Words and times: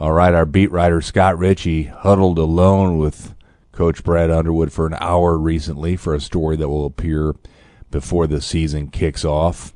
All 0.00 0.12
right, 0.12 0.32
our 0.32 0.46
beat 0.46 0.70
writer 0.70 1.00
Scott 1.00 1.36
Ritchie 1.38 1.82
huddled 1.82 2.38
alone 2.38 2.98
with 2.98 3.34
Coach 3.72 4.04
Brad 4.04 4.30
Underwood 4.30 4.72
for 4.72 4.86
an 4.86 4.94
hour 5.00 5.36
recently 5.36 5.96
for 5.96 6.14
a 6.14 6.20
story 6.20 6.56
that 6.56 6.68
will 6.68 6.86
appear 6.86 7.34
before 7.90 8.28
the 8.28 8.40
season 8.40 8.90
kicks 8.90 9.24
off. 9.24 9.74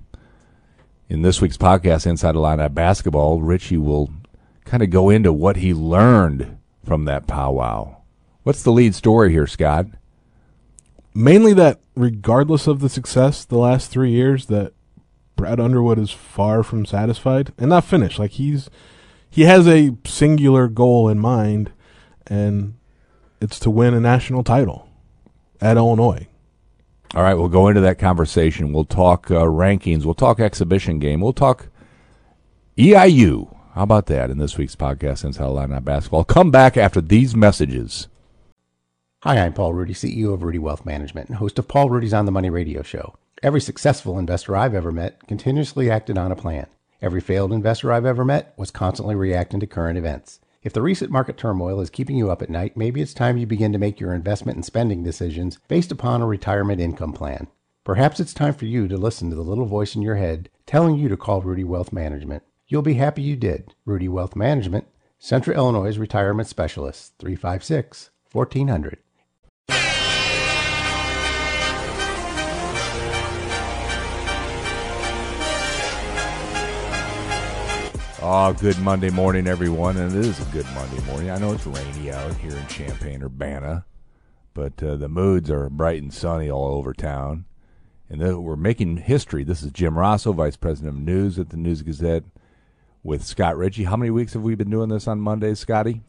In 1.09 1.23
this 1.23 1.41
week's 1.41 1.57
podcast, 1.57 2.07
Inside 2.07 2.37
the 2.37 2.39
Illini 2.39 2.69
Basketball, 2.69 3.43
Ritchie 3.43 3.79
will 3.79 4.13
kind 4.65 4.81
of 4.85 4.91
go 4.91 5.11
into 5.11 5.33
what 5.33 5.57
he 5.57 5.75
learned 5.75 6.57
from 6.85 7.05
that 7.07 7.27
powwow. 7.27 7.97
What's 8.45 8.63
the 8.63 8.71
lead 8.71 8.95
story 8.95 9.33
here, 9.33 9.49
Scott? 9.49 9.87
Mainly 11.15 11.53
that, 11.55 11.81
regardless 11.97 12.69
of 12.69 12.79
the 12.79 12.89
success 12.89 13.45
the 13.45 13.59
last 13.59 13.91
three 13.91 14.13
years, 14.13 14.47
that 14.47 14.73
Brad 15.35 15.59
Underwood 15.59 15.99
is 15.99 16.13
far 16.13 16.63
from 16.63 16.87
satisfied 16.87 17.53
and 17.59 17.71
not 17.71 17.83
finished. 17.85 18.21
Like 18.21 18.31
he's 18.33 18.71
he 19.33 19.43
has 19.45 19.67
a 19.67 19.97
singular 20.05 20.69
goal 20.69 21.09
in 21.09 21.19
mind, 21.19 21.73
and 22.27 22.75
it's 23.41 23.59
to 23.61 23.71
win 23.71 23.95
a 23.95 24.01
national 24.01 24.45
title 24.45 24.91
at 25.59 25.79
Illinois. 25.79 26.29
All 27.15 27.23
right, 27.23 27.33
we'll 27.33 27.49
go 27.49 27.67
into 27.69 27.81
that 27.81 27.99
conversation. 27.99 28.75
We'll 28.75 28.85
talk 28.85 29.31
uh, 29.31 29.45
rankings. 29.45 30.05
We'll 30.05 30.13
talk 30.13 30.39
exhibition 30.39 30.99
game. 30.99 31.23
We'll 31.23 31.33
talk 31.33 31.69
EIU. 32.77 33.57
How 33.75 33.85
about 33.85 34.05
that 34.07 34.29
in 34.29 34.37
this 34.37 34.59
week's 34.59 34.77
podcast, 34.77 35.25
Inside 35.25 35.47
Illini 35.47 35.81
Basketball? 35.81 36.25
Come 36.25 36.51
back 36.51 36.77
after 36.77 37.01
these 37.01 37.35
messages. 37.35 38.09
Hi, 39.23 39.39
I'm 39.39 39.55
Paul 39.55 39.73
Rudy, 39.73 39.95
CEO 39.95 40.35
of 40.35 40.43
Rudy 40.43 40.59
Wealth 40.59 40.85
Management 40.85 41.31
and 41.31 41.39
host 41.39 41.59
of 41.59 41.69
Paul 41.69 41.89
Rudy's 41.89 42.13
On 42.13 42.27
the 42.27 42.33
Money 42.33 42.51
radio 42.51 42.83
show. 42.83 43.15
Every 43.43 43.63
successful 43.63 44.19
investor 44.19 44.55
I've 44.55 44.75
ever 44.75 44.93
met 44.93 45.27
continuously 45.27 45.91
acted 45.91 46.19
on 46.19 46.33
a 46.33 46.37
plan. 46.37 46.67
Every 47.03 47.21
failed 47.21 47.53
investor 47.53 47.93
I've 47.93 48.07
ever 48.07 48.25
met 48.25 48.55
was 48.57 48.71
constantly 48.71 49.17
reacting 49.17 49.59
to 49.59 49.67
current 49.67 49.99
events. 49.99 50.39
If 50.63 50.73
the 50.73 50.83
recent 50.83 51.11
market 51.11 51.37
turmoil 51.37 51.81
is 51.81 51.91
keeping 51.91 52.17
you 52.17 52.31
up 52.31 52.43
at 52.43 52.49
night, 52.49 52.77
maybe 52.77 53.03
it's 53.03 53.13
time 53.13 53.37
you 53.37 53.45
begin 53.45 53.73
to 53.73 53.79
make 53.79 53.99
your 53.99 54.15
investment 54.15 54.55
and 54.55 54.65
spending 54.65 55.03
decisions 55.03 55.59
based 55.67 55.91
upon 55.91 56.23
a 56.23 56.27
retirement 56.27 56.81
income 56.81 57.13
plan. 57.13 57.49
Perhaps 57.83 58.21
it's 58.21 58.33
time 58.33 58.55
for 58.55 58.67
you 58.67 58.87
to 58.87 58.97
listen 58.97 59.31
to 59.31 59.35
the 59.35 59.43
little 59.43 59.67
voice 59.67 59.97
in 59.97 60.03
your 60.03 60.15
head 60.15 60.49
telling 60.65 60.97
you 60.97 61.09
to 61.09 61.17
call 61.17 61.43
Rudy 61.43 61.65
Wealth 61.65 61.93
Management. 61.93 62.45
You'll 62.69 62.83
be 62.83 62.95
happy 62.95 63.23
you 63.23 63.35
did. 63.35 63.75
Rudy 63.85 64.07
Wealth 64.07 64.37
Management, 64.37 64.87
Central 65.19 65.57
Illinois 65.57 65.99
Retirement 65.99 66.47
Specialist, 66.47 67.15
356 67.19 68.11
1400. 68.31 68.99
Oh, 78.25 78.53
good 78.53 78.79
Monday 78.79 79.11
morning, 79.11 79.49
everyone. 79.49 79.97
And 79.97 80.15
it 80.15 80.25
is 80.25 80.39
a 80.41 80.45
good 80.53 80.67
Monday 80.75 81.01
morning. 81.07 81.31
I 81.31 81.39
know 81.39 81.53
it's 81.53 81.67
rainy 81.67 82.13
out 82.13 82.35
here 82.37 82.57
in 82.57 82.67
Champaign 82.69 83.21
Urbana, 83.23 83.85
but 84.55 84.81
uh, 84.83 84.95
the 84.97 85.09
moods 85.09 85.51
are 85.51 85.69
bright 85.69 86.01
and 86.03 86.13
sunny 86.15 86.49
all 86.51 86.75
over 86.77 86.93
town. 86.93 87.47
And 88.09 88.45
we're 88.45 88.55
making 88.57 88.99
history. 88.99 89.43
This 89.43 89.63
is 89.63 89.73
Jim 89.73 89.95
Rossow, 89.95 90.35
Vice 90.35 90.57
President 90.57 90.95
of 90.97 91.03
News 91.03 91.39
at 91.39 91.49
the 91.51 91.57
News 91.57 91.83
Gazette, 91.83 92.23
with 93.03 93.25
Scott 93.25 93.57
Ritchie. 93.57 93.85
How 93.85 93.97
many 93.97 94.11
weeks 94.11 94.35
have 94.35 94.43
we 94.43 94.55
been 94.55 94.71
doing 94.71 94.91
this 94.91 95.09
on 95.09 95.19
Mondays, 95.21 95.59
Scotty? 95.59 96.03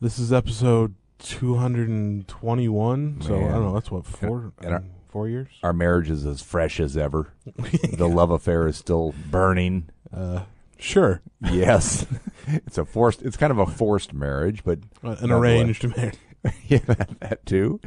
This 0.00 0.18
is 0.18 0.32
episode 0.32 0.94
221. 1.20 3.20
So 3.20 3.36
I 3.36 3.38
don't 3.38 3.50
know. 3.62 3.74
That's 3.74 3.90
what 3.92 4.06
four 4.06 4.52
And 4.60 4.70
our- 4.72 4.78
um, 4.78 4.90
four 5.08 5.28
years. 5.28 5.48
Our 5.62 5.72
marriage 5.72 6.10
is 6.10 6.26
as 6.26 6.42
fresh 6.42 6.80
as 6.80 6.96
ever. 6.96 7.32
The 7.96 8.08
love 8.08 8.30
affair 8.30 8.66
is 8.66 8.76
still 8.76 9.14
burning. 9.30 9.88
Uh, 10.12 10.40
sure, 10.78 11.20
Yes, 11.40 12.06
it's 12.46 12.78
a 12.78 12.84
forced. 12.84 13.22
It's 13.22 13.36
kind 13.36 13.50
of 13.50 13.58
a 13.58 13.66
forced 13.66 14.12
marriage, 14.12 14.62
but 14.64 14.80
Uh, 15.04 15.16
an 15.20 15.30
arranged 15.30 15.84
marriage. 15.96 16.16
yeah, 16.68 16.78
that, 16.86 17.20
that 17.20 17.46
too. 17.46 17.80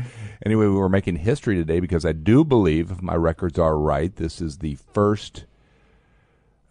Anyway, 0.45 0.65
we 0.65 0.73
were 0.75 0.89
making 0.89 1.15
history 1.17 1.55
today 1.55 1.79
because 1.79 2.05
I 2.05 2.11
do 2.11 2.43
believe, 2.43 2.91
if 2.91 3.01
my 3.01 3.15
records 3.15 3.57
are 3.57 3.77
right, 3.77 4.13
this 4.15 4.41
is 4.41 4.57
the 4.57 4.75
first 4.93 5.45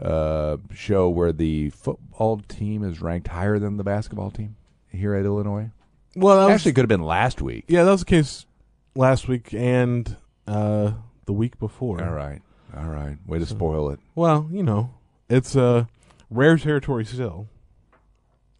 uh, 0.00 0.58
show 0.74 1.08
where 1.08 1.32
the 1.32 1.70
football 1.70 2.38
team 2.48 2.84
is 2.84 3.00
ranked 3.00 3.28
higher 3.28 3.58
than 3.58 3.76
the 3.78 3.84
basketball 3.84 4.30
team 4.30 4.56
here 4.90 5.14
at 5.14 5.24
Illinois. 5.24 5.70
Well, 6.14 6.36
that 6.38 6.46
was, 6.46 6.54
Actually, 6.56 6.72
could 6.74 6.82
have 6.82 6.88
been 6.88 7.02
last 7.06 7.40
week. 7.42 7.64
yeah, 7.68 7.84
that 7.84 7.90
was 7.90 8.00
the 8.00 8.06
case 8.06 8.46
last 8.94 9.26
week 9.28 9.52
and 9.54 10.16
uh, 10.46 10.92
the 11.26 11.32
week 11.32 11.58
before. 11.58 12.02
All 12.04 12.12
right, 12.12 12.42
all 12.76 12.88
right. 12.88 13.16
Way 13.26 13.38
to 13.38 13.46
spoil 13.46 13.90
it. 13.90 14.00
Well, 14.14 14.48
you 14.52 14.62
know, 14.62 14.90
it's 15.28 15.56
uh, 15.56 15.84
rare 16.30 16.56
territory 16.56 17.04
still. 17.04 17.48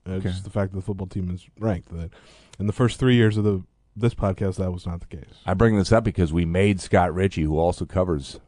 Uh, 0.07 0.13
Okay. 0.13 0.29
Just 0.31 0.45
the 0.45 0.51
fact 0.51 0.73
that 0.73 0.77
the 0.79 0.83
football 0.85 1.07
team 1.07 1.31
is 1.31 1.47
ranked. 1.59 1.91
That 1.91 2.11
in 2.59 2.67
the 2.67 2.73
first 2.73 2.99
three 2.99 3.15
years 3.15 3.37
of 3.37 3.45
the 3.45 3.63
this 3.95 4.15
podcast, 4.15 4.57
that 4.57 4.73
was 4.73 4.87
not 4.87 5.01
the 5.01 5.07
case. 5.17 5.35
I 5.45 5.53
bring 5.55 5.77
this 5.77 5.93
up 5.93 6.03
because 6.05 6.33
we 6.33 6.45
made 6.45 6.81
Scott 6.81 7.13
Ritchie, 7.13 7.43
who 7.43 7.59
also 7.59 7.85
covers 7.85 8.41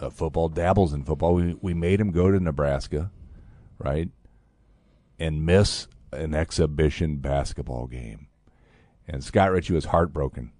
uh, 0.00 0.08
football, 0.10 0.48
dabbles 0.48 0.92
in 0.94 1.04
football. 1.04 1.34
We 1.34 1.56
we 1.60 1.74
made 1.74 2.00
him 2.00 2.12
go 2.12 2.30
to 2.30 2.40
Nebraska, 2.40 3.10
right, 3.78 4.08
and 5.18 5.44
miss 5.44 5.86
an 6.12 6.34
exhibition 6.34 7.16
basketball 7.16 7.86
game. 7.88 8.28
And 9.06 9.22
Scott 9.22 9.50
Ritchie 9.50 9.74
was 9.74 9.86
heartbroken. 9.86 10.52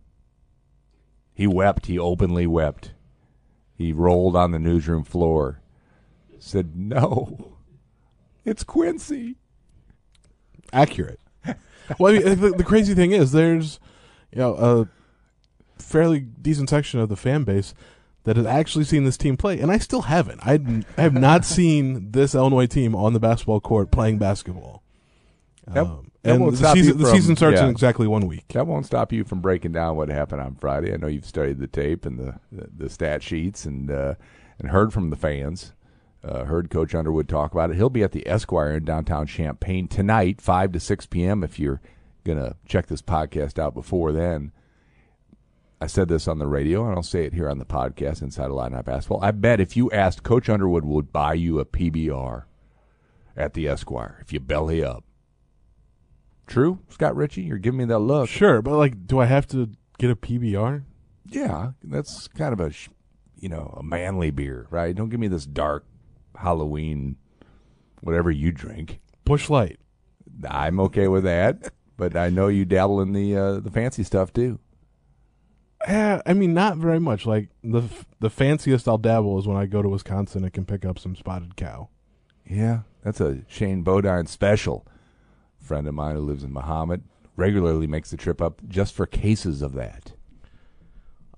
He 1.33 1.47
wept. 1.47 1.87
He 1.87 1.99
openly 1.99 2.47
wept. 2.47 2.93
He 3.75 3.93
rolled 3.93 4.37
on 4.37 4.51
the 4.51 4.59
newsroom 4.59 5.05
floor. 5.05 5.61
Said, 6.39 6.77
"No, 6.77 7.55
it's 8.45 8.65
Quincy." 8.65 9.37
Accurate. 10.73 11.21
well, 11.99 12.15
I 12.15 12.19
mean, 12.19 12.41
the, 12.41 12.51
the 12.57 12.65
crazy 12.65 12.95
thing 12.95 13.13
is, 13.13 13.33
there's 13.33 13.79
you 14.33 14.39
know 14.39 14.55
a 14.57 15.83
fairly 15.83 16.21
decent 16.21 16.71
section 16.71 17.01
of 17.01 17.09
the 17.09 17.17
fan 17.17 17.45
base 17.45 17.75
that 18.25 18.37
has 18.37 18.47
actually 18.47 18.85
seen 18.85 19.05
this 19.05 19.17
team 19.17 19.37
play, 19.37 19.59
and 19.61 19.71
I 19.71 19.79
still 19.79 20.03
haven't. 20.03 20.41
I, 20.47 20.61
I 20.97 21.03
have 21.03 21.15
not 21.15 21.45
seen 21.57 22.13
this 22.13 22.35
Illinois 22.35 22.67
team 22.67 22.95
on 22.95 23.13
the 23.13 23.21
basketball 23.21 23.61
court 23.61 23.91
playing 23.91 24.19
basketball. 24.19 24.83
That- 25.67 25.87
Um, 25.87 26.09
that 26.23 26.35
and 26.35 26.41
won't 26.41 26.53
the 26.53 26.59
stop 26.59 26.77
you 26.77 26.85
season, 26.85 26.99
the 26.99 27.11
season 27.11 27.35
starts 27.35 27.57
yeah. 27.59 27.65
in 27.65 27.71
exactly 27.71 28.07
one 28.07 28.29
week. 28.29 28.45
That 28.53 28.69
won't 28.69 28.87
stop 28.87 29.13
you 29.13 29.25
from 29.25 29.41
breaking 29.41 29.73
down 29.73 29.97
what 29.97 30.09
happened 30.09 30.41
on 30.41 30.55
Friday. 30.55 30.95
I 30.95 30.97
know 30.97 31.09
you've 31.09 31.27
studied 31.27 31.59
the 31.59 31.67
tape 31.67 32.07
and 32.07 32.17
the 32.17 32.39
the, 32.53 32.69
the 32.85 32.89
stat 32.89 33.25
sheets 33.25 33.65
and 33.65 33.91
uh, 33.91 34.15
and 34.61 34.71
heard 34.71 34.93
from 34.93 35.11
the 35.11 35.17
fans. 35.17 35.73
Uh, 36.25 36.45
heard 36.45 36.71
Coach 36.71 36.95
Underwood 36.95 37.29
talk 37.29 37.53
about 37.53 37.71
it. 37.71 37.77
He'll 37.77 37.91
be 37.91 38.05
at 38.05 38.13
the 38.13 38.27
Esquire 38.29 38.73
in 38.77 38.85
downtown 38.85 39.27
Champaign 39.27 39.89
tonight, 39.89 40.41
five 40.41 40.71
to 40.73 40.81
six 40.81 41.05
p.m. 41.05 41.43
If 41.43 41.59
you're 41.59 41.81
gonna 42.25 42.57
check 42.67 42.87
this 42.87 43.03
podcast 43.03 43.59
out 43.59 43.75
before 43.75 44.13
then, 44.13 44.53
I 45.81 45.87
said 45.89 46.07
this 46.07 46.29
on 46.29 46.39
the 46.39 46.47
radio 46.47 46.85
and 46.87 46.95
I'll 46.95 47.03
say 47.03 47.25
it 47.25 47.35
here 47.35 47.51
on 47.51 47.59
the 47.59 47.65
podcast 47.65 48.23
inside 48.23 48.47
of 48.47 48.53
Line 48.53 48.73
Up 48.73 48.85
Basketball. 48.85 49.25
I 49.25 49.33
bet 49.33 49.59
if 49.59 49.77
you 49.77 49.91
asked 49.91 50.23
Coach 50.23 50.49
Underwood 50.49 50.85
would 50.85 51.13
buy 51.13 51.35
you 51.35 51.59
a 51.59 51.65
PBR 51.65 52.45
at 53.37 53.55
the 53.55 53.67
Esquire 53.67 54.19
if 54.21 54.33
you 54.33 54.39
belly 54.39 54.85
up. 54.85 55.03
True, 56.47 56.79
Scott 56.89 57.17
Ritchie, 57.17 57.43
you're 57.43 57.59
giving 57.59 57.79
me 57.79 57.85
that 57.87 57.99
look. 57.99 58.29
Sure, 58.29 58.63
but 58.63 58.77
like, 58.77 59.09
do 59.09 59.19
I 59.19 59.25
have 59.25 59.49
to 59.49 59.71
get 59.99 60.11
a 60.11 60.15
PBR? 60.17 60.85
Yeah, 61.27 61.73
that's 61.83 62.29
kind 62.29 62.53
of 62.53 62.61
a, 62.61 62.73
you 63.41 63.49
know, 63.49 63.75
a 63.77 63.83
manly 63.83 64.31
beer, 64.31 64.69
right? 64.71 64.95
Don't 64.95 65.09
give 65.09 65.19
me 65.19 65.29
this 65.29 65.47
dark 65.47 65.85
Halloween, 66.43 67.17
whatever 68.01 68.31
you 68.31 68.53
drink. 68.53 69.01
Busch 69.25 69.49
Light. 69.49 69.79
I'm 70.49 70.81
okay 70.81 71.09
with 71.09 71.25
that, 71.25 71.73
but 71.97 72.17
I 72.17 72.31
know 72.31 72.49
you 72.49 72.65
dabble 72.65 73.01
in 73.01 73.13
the 73.13 73.37
uh, 73.37 73.61
the 73.61 73.71
fancy 73.71 74.03
stuff 74.03 74.33
too. 74.33 74.59
Yeah, 75.87 76.23
I 76.25 76.33
mean, 76.33 76.55
not 76.55 76.77
very 76.77 77.01
much. 77.01 77.27
Like 77.27 77.49
the 77.63 77.83
f- 77.83 78.07
the 78.21 78.31
fanciest 78.31 78.89
I'll 78.89 78.99
dabble 78.99 79.39
is 79.39 79.47
when 79.47 79.57
I 79.57 79.67
go 79.67 79.83
to 79.83 79.89
Wisconsin 79.89 80.45
and 80.45 80.53
can 80.53 80.65
pick 80.65 80.85
up 80.85 80.99
some 80.99 81.17
spotted 81.17 81.57
cow. 81.57 81.89
Yeah, 82.47 82.81
that's 83.03 83.21
a 83.21 83.43
Shane 83.49 83.83
Bodine 83.83 84.27
special. 84.27 84.87
Friend 85.61 85.87
of 85.87 85.95
mine 85.95 86.17
who 86.17 86.23
lives 86.23 86.45
in 86.45 86.53
Mahomet 86.53 87.03
regularly 87.37 87.87
makes 87.87 88.11
the 88.11 88.17
trip 88.17 88.41
up 88.43 88.61
just 88.69 88.95
for 88.95 89.07
cases 89.07 89.63
of 89.63 89.75
that. 89.75 90.13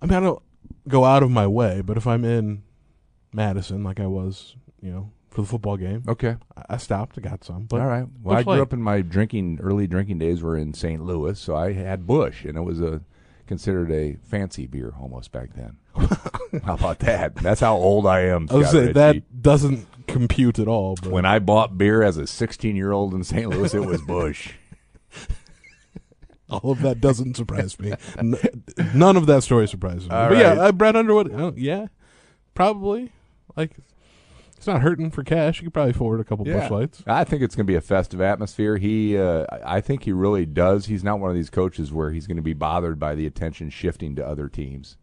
I 0.01 0.07
mean, 0.07 0.15
I 0.15 0.21
don't 0.21 0.43
go 0.89 1.05
out 1.05 1.23
of 1.23 1.31
my 1.31 1.47
way, 1.47 1.81
but 1.83 1.97
if 1.97 2.07
I'm 2.07 2.25
in 2.25 2.63
Madison, 3.33 3.85
like 3.85 4.01
I 4.01 4.07
was, 4.07 4.57
you 4.85 4.93
know, 4.93 5.11
for 5.31 5.41
the 5.41 5.47
football 5.49 5.77
game, 5.77 6.05
Okay, 6.07 6.37
I, 6.69 6.77
stopped. 6.77 7.17
I 7.19 7.23
got 7.23 7.43
some. 7.43 7.65
But 7.65 7.81
all 7.81 7.87
right. 7.87 8.07
Well, 8.23 8.37
I 8.37 8.43
grew 8.43 8.53
Light. 8.53 8.61
up 8.61 8.73
in 8.73 8.83
my 8.83 9.01
drinking 9.01 9.59
early 9.63 9.87
drinking 9.87 10.19
days 10.19 10.43
were 10.43 10.57
in 10.57 10.75
St. 10.75 11.03
Louis, 11.03 11.39
so 11.39 11.57
I 11.57 11.73
had 11.73 12.07
Busch, 12.07 12.45
and 12.45 12.57
it 12.57 12.61
was 12.61 12.81
a 12.81 13.01
considered 13.47 13.91
a 13.91 14.17
fancy 14.23 14.67
beer 14.67 14.95
almost 15.01 15.33
back 15.33 15.51
then. 15.55 15.77
how 16.65 16.75
about 16.75 16.99
that? 17.01 17.35
That's 17.37 17.61
how 17.61 17.77
old 17.77 18.07
I 18.07 18.21
am. 18.21 18.47
I 18.51 18.55
was 18.55 18.67
Scott 18.69 18.73
saying 18.73 18.87
Ritchie. 18.89 18.93
that 18.93 19.43
doesn't 19.43 19.87
compute 20.07 20.59
at 20.59 20.69
all. 20.69 20.97
But 21.03 21.11
when 21.11 21.25
I 21.27 21.39
bought 21.39 21.77
beer 21.79 22.03
as 22.03 22.17
a 22.17 22.27
16 22.27 22.77
year 22.77 22.93
old 22.93 23.15
in 23.15 23.25
St. 23.25 23.49
Louis, 23.49 23.75
it 23.75 23.81
was 23.85 24.03
Busch. 24.03 24.53
all 26.51 26.71
of 26.73 26.83
that 26.83 27.01
doesn't 27.01 27.37
surprise 27.37 27.79
me. 27.81 27.95
N- 28.19 28.37
none 28.95 29.17
of 29.17 29.27
that 29.27 29.43
story 29.43 29.67
surprises 29.67 30.09
me. 30.09 30.15
All 30.15 30.29
but 30.29 30.39
yeah, 30.39 30.49
right. 30.51 30.59
uh, 30.59 30.73
Brad 30.73 30.97
Underwood. 30.97 31.33
uh, 31.35 31.53
yeah, 31.57 31.87
probably 32.55 33.13
like 33.57 33.73
It's 34.65 34.69
not 34.73 34.81
hurting 34.81 35.11
for 35.11 35.23
cash. 35.23 35.61
You 35.61 35.67
could 35.67 35.75
probably 35.75 35.91
afford 35.91 36.21
a 36.21 36.25
couple 36.25 36.49
Yeah. 36.49 36.61
Busch 36.61 36.71
Lights. 36.71 37.03
I 37.07 37.23
think 37.25 37.43
it's 37.43 37.55
going 37.55 37.67
to 37.67 37.71
be 37.71 37.75
a 37.77 37.83
festive 37.83 38.23
atmosphere. 38.23 38.79
He, 38.79 39.15
uh, 39.15 39.45
I 39.53 39.77
I 39.77 39.81
think 39.83 40.05
he 40.05 40.13
really 40.13 40.47
does. 40.47 40.87
He's 40.87 41.05
not 41.05 41.21
one 41.21 41.29
of 41.29 41.37
these 41.37 41.51
coaches 41.51 41.93
where 41.93 42.13
he's 42.13 42.27
going 42.27 42.39
to 42.39 42.43
be 42.43 42.55
bothered 42.55 42.99
by 42.99 43.15
the 43.15 43.27
attention 43.27 43.69
shifting 43.69 44.17
to 44.17 44.27
other 44.27 44.49
teams. 44.49 44.97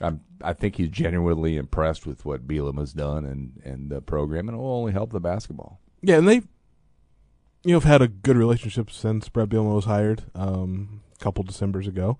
I'm, 0.00 0.20
I 0.40 0.52
think 0.52 0.76
he's 0.76 0.90
genuinely 0.90 1.56
impressed 1.56 2.06
with 2.06 2.24
what 2.24 2.46
Bielema 2.46 2.78
has 2.78 2.92
done 2.92 3.24
and, 3.24 3.60
and 3.64 3.90
the 3.90 4.00
program, 4.00 4.48
and 4.48 4.56
it 4.56 4.60
will 4.60 4.70
only 4.70 4.92
help 4.92 5.10
the 5.10 5.18
basketball. 5.18 5.80
Yeah, 6.00 6.18
and 6.18 6.28
they, 6.28 6.36
you 6.36 7.72
know, 7.72 7.80
have 7.80 7.82
had 7.82 8.00
a 8.00 8.06
good 8.06 8.36
relationship 8.36 8.92
since 8.92 9.28
Bret 9.28 9.48
Bielema 9.48 9.74
was 9.74 9.86
hired 9.86 10.22
um, 10.36 11.00
a 11.20 11.24
couple 11.24 11.42
December's 11.42 11.88
ago. 11.88 12.16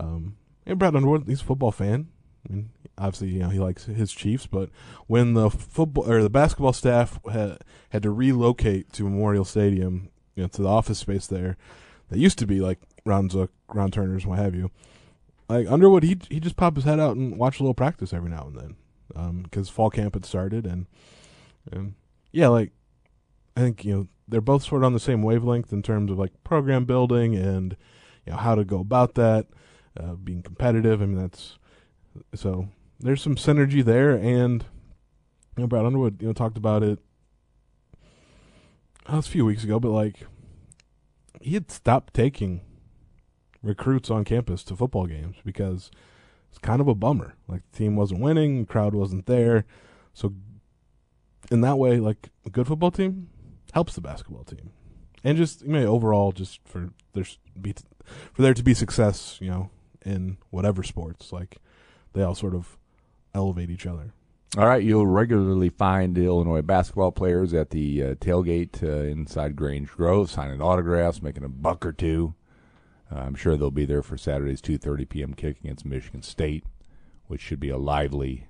Um, 0.00 0.36
and 0.64 0.78
Brad 0.78 0.96
Underwood, 0.96 1.24
he's 1.26 1.42
a 1.42 1.44
football 1.44 1.70
fan. 1.70 2.08
Mean, 2.48 2.70
obviously, 2.98 3.28
you 3.28 3.40
know, 3.40 3.48
he 3.48 3.58
likes 3.58 3.84
his 3.84 4.12
Chiefs, 4.12 4.46
but 4.46 4.70
when 5.06 5.34
the 5.34 5.50
football 5.50 6.10
or 6.10 6.22
the 6.22 6.30
basketball 6.30 6.72
staff 6.72 7.18
had 7.30 7.58
had 7.90 8.02
to 8.02 8.10
relocate 8.10 8.92
to 8.92 9.04
Memorial 9.04 9.44
Stadium, 9.44 10.10
you 10.34 10.42
know, 10.42 10.48
to 10.48 10.62
the 10.62 10.68
office 10.68 10.98
space 10.98 11.26
there, 11.26 11.56
that 12.10 12.18
used 12.18 12.38
to 12.38 12.46
be 12.46 12.60
like 12.60 12.80
Ron 13.06 13.30
Zook, 13.30 13.50
Ron 13.68 13.90
Turner's, 13.90 14.26
what 14.26 14.38
have 14.38 14.54
you. 14.54 14.70
Like 15.48 15.70
Underwood, 15.70 16.02
he 16.02 16.18
he 16.28 16.40
just 16.40 16.56
pop 16.56 16.76
his 16.76 16.84
head 16.84 17.00
out 17.00 17.16
and 17.16 17.38
watch 17.38 17.60
a 17.60 17.62
little 17.62 17.74
practice 17.74 18.12
every 18.12 18.30
now 18.30 18.46
and 18.46 18.76
then, 19.14 19.42
because 19.42 19.68
fall 19.68 19.90
camp 19.90 20.14
had 20.14 20.24
started, 20.24 20.66
and 20.66 20.86
and 21.70 21.94
yeah, 22.32 22.48
like 22.48 22.72
I 23.56 23.60
think 23.60 23.84
you 23.84 23.94
know 23.94 24.08
they're 24.26 24.40
both 24.40 24.64
sort 24.64 24.82
of 24.82 24.86
on 24.86 24.92
the 24.92 25.00
same 25.00 25.22
wavelength 25.22 25.72
in 25.72 25.82
terms 25.82 26.10
of 26.10 26.18
like 26.18 26.32
program 26.44 26.84
building 26.84 27.34
and 27.36 27.76
you 28.26 28.32
know 28.32 28.38
how 28.38 28.54
to 28.54 28.64
go 28.64 28.80
about 28.80 29.14
that, 29.14 29.46
uh, 29.98 30.14
being 30.14 30.42
competitive. 30.42 31.02
I 31.02 31.06
mean 31.06 31.20
that's 31.20 31.58
so 32.34 32.68
there's 33.00 33.22
some 33.22 33.36
synergy 33.36 33.84
there, 33.84 34.10
and 34.10 34.64
you 35.56 35.62
know 35.62 35.66
Brad 35.66 35.84
Underwood 35.84 36.20
you 36.20 36.28
know 36.28 36.32
talked 36.32 36.56
about 36.56 36.82
it. 36.82 36.98
Oh, 39.06 39.14
it 39.14 39.16
was 39.16 39.26
a 39.26 39.30
few 39.30 39.44
weeks 39.44 39.64
ago, 39.64 39.78
but 39.78 39.90
like 39.90 40.26
he 41.40 41.54
had 41.54 41.70
stopped 41.70 42.14
taking 42.14 42.62
recruits 43.62 44.10
on 44.10 44.24
campus 44.24 44.64
to 44.64 44.76
football 44.76 45.06
games 45.06 45.36
because 45.44 45.90
it's 46.50 46.58
kind 46.58 46.80
of 46.80 46.88
a 46.88 46.94
bummer. 46.94 47.34
Like 47.48 47.62
the 47.70 47.78
team 47.78 47.96
wasn't 47.96 48.20
winning, 48.20 48.60
the 48.60 48.66
crowd 48.66 48.94
wasn't 48.94 49.26
there, 49.26 49.64
so 50.12 50.34
in 51.50 51.60
that 51.60 51.76
way, 51.76 51.98
like 51.98 52.30
a 52.46 52.50
good 52.50 52.66
football 52.66 52.90
team 52.90 53.28
helps 53.72 53.94
the 53.94 54.00
basketball 54.00 54.44
team, 54.44 54.70
and 55.22 55.36
just 55.36 55.62
you 55.62 55.72
know 55.72 55.86
overall, 55.86 56.32
just 56.32 56.60
for 56.66 56.90
there's 57.12 57.38
be 57.60 57.74
for 58.32 58.42
there 58.42 58.54
to 58.54 58.62
be 58.62 58.74
success, 58.74 59.38
you 59.40 59.50
know, 59.50 59.70
in 60.04 60.38
whatever 60.50 60.82
sports, 60.82 61.32
like 61.32 61.58
they 62.14 62.22
all 62.22 62.34
sort 62.34 62.54
of 62.54 62.78
elevate 63.34 63.70
each 63.70 63.86
other. 63.86 64.12
All 64.56 64.66
right, 64.66 64.82
you'll 64.82 65.06
regularly 65.06 65.68
find 65.68 66.16
Illinois 66.16 66.62
basketball 66.62 67.10
players 67.10 67.52
at 67.52 67.70
the 67.70 68.02
uh, 68.02 68.14
tailgate 68.14 68.82
uh, 68.84 69.10
inside 69.10 69.56
Grange 69.56 69.90
Grove, 69.90 70.30
signing 70.30 70.62
autographs, 70.62 71.20
making 71.20 71.42
a 71.42 71.48
buck 71.48 71.84
or 71.84 71.92
two. 71.92 72.34
Uh, 73.12 73.18
I'm 73.18 73.34
sure 73.34 73.56
they'll 73.56 73.72
be 73.72 73.84
there 73.84 74.02
for 74.02 74.16
Saturday's 74.16 74.62
2:30 74.62 75.08
p.m. 75.08 75.34
kick 75.34 75.58
against 75.58 75.84
Michigan 75.84 76.22
State, 76.22 76.64
which 77.26 77.40
should 77.40 77.58
be 77.60 77.68
a 77.68 77.76
lively, 77.76 78.46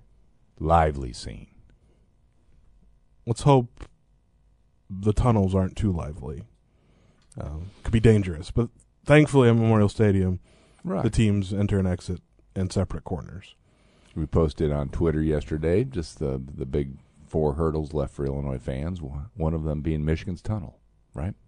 lively 0.61 1.13
scene. 1.15 1.47
Let's 3.27 3.43
hope 3.43 3.85
the 4.91 5.15
tunnels 5.15 5.55
aren't 5.55 5.77
too 5.77 5.91
lively. 5.91 6.45
Um, 7.41 7.71
could 7.83 7.93
be 7.93 8.01
dangerous, 8.01 8.51
but 8.51 8.69
thankfully 9.07 9.49
at 9.49 9.57
Memorial 9.57 9.89
Stadium, 9.89 10.41
Right. 10.85 11.03
the 11.03 11.11
teams 11.11 11.53
enter 11.55 11.79
and 11.79 11.89
exit 11.89 12.21
in 12.57 12.71
separate 12.71 13.05
corners. 13.05 13.55
We 14.15 14.27
posted 14.27 14.71
on 14.71 14.89
Twitter 14.91 15.21
yesterday 15.23 15.85
just 15.85 16.19
the 16.19 16.41
the 16.57 16.67
big 16.67 16.93
four 17.27 17.55
hurdles 17.55 17.93
left 17.93 18.15
for 18.15 18.25
Illinois 18.27 18.59
fans. 18.59 19.01
One 19.03 19.55
of 19.55 19.65
them 19.65 19.81
being 19.81 20.05
Michigan's 20.05 20.43
tunnel, 20.43 20.79
right? 21.15 21.35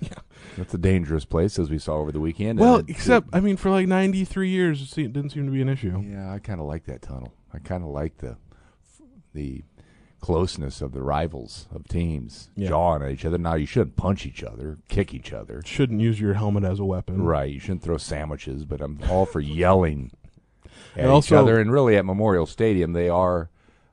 Yeah. 0.00 0.10
That's 0.56 0.72
a 0.74 0.78
dangerous 0.78 1.24
place, 1.24 1.58
as 1.58 1.70
we 1.70 1.78
saw 1.78 1.96
over 1.96 2.12
the 2.12 2.20
weekend. 2.20 2.60
Well, 2.60 2.76
it- 2.76 2.84
except 2.88 3.30
I 3.32 3.40
mean, 3.40 3.56
for 3.56 3.68
like 3.68 3.88
ninety 3.88 4.24
three 4.24 4.48
years, 4.50 4.80
it 4.96 5.12
didn't 5.12 5.30
seem 5.30 5.46
to 5.46 5.50
be 5.50 5.60
an 5.60 5.68
issue. 5.68 6.00
yeah, 6.08 6.32
I 6.32 6.38
kind 6.38 6.60
of 6.60 6.66
like 6.68 6.84
that 6.84 7.02
tunnel. 7.02 7.32
I 7.52 7.58
kind 7.58 7.82
of 7.82 7.88
like 7.90 8.18
the 8.18 8.36
the 9.34 9.64
closeness 10.20 10.80
of 10.80 10.92
the 10.92 11.02
rivals 11.02 11.68
of 11.74 11.86
teams 11.88 12.50
Yeah. 12.56 12.68
jawing 12.68 13.02
at 13.02 13.10
each 13.10 13.24
other. 13.24 13.38
Now 13.38 13.54
you 13.54 13.66
shouldn't 13.66 13.96
punch 13.96 14.26
each 14.26 14.42
other, 14.42 14.78
kick 14.88 15.14
each 15.14 15.32
other. 15.32 15.62
Shouldn't 15.64 16.00
use 16.00 16.20
your 16.20 16.34
helmet 16.34 16.64
as 16.64 16.80
a 16.80 16.84
weapon. 16.84 17.22
Right. 17.22 17.52
You 17.52 17.60
shouldn't 17.60 17.82
throw 17.82 17.98
sandwiches, 17.98 18.64
but 18.64 18.80
I'm 18.80 18.98
all 19.08 19.26
for 19.26 19.40
yelling 19.40 20.10
at 20.96 21.04
And 21.04 21.16
each 21.24 21.32
other. 21.32 21.60
And 21.60 21.70
really, 21.72 21.96
at 21.96 22.04
Memorial 22.04 22.46
Stadium, 22.46 22.92
they 22.92 23.08
are 23.08 23.50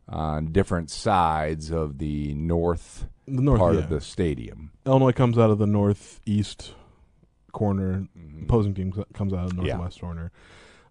on 0.10 0.52
different 0.52 0.90
sides 0.90 1.72
of 1.72 1.98
the 2.00 2.34
north, 2.34 3.08
The 3.28 3.42
north 3.42 3.60
part 3.60 3.76
yeah. 3.76 3.82
of 3.82 3.90
the 3.90 4.02
stadium. 4.02 4.72
Illinois 4.86 5.12
comes 5.14 5.38
out 5.38 5.50
of 5.50 5.58
the 5.58 5.66
northeast 5.68 6.74
corner. 7.52 8.08
Mhm. 8.18 8.44
Opposing 8.44 8.74
team 8.74 8.92
comes 9.14 9.34
out 9.34 9.46
of 9.46 9.56
the 9.56 9.64
Yeah. 9.64 9.74
northwest 9.78 10.02
corner. 10.02 10.32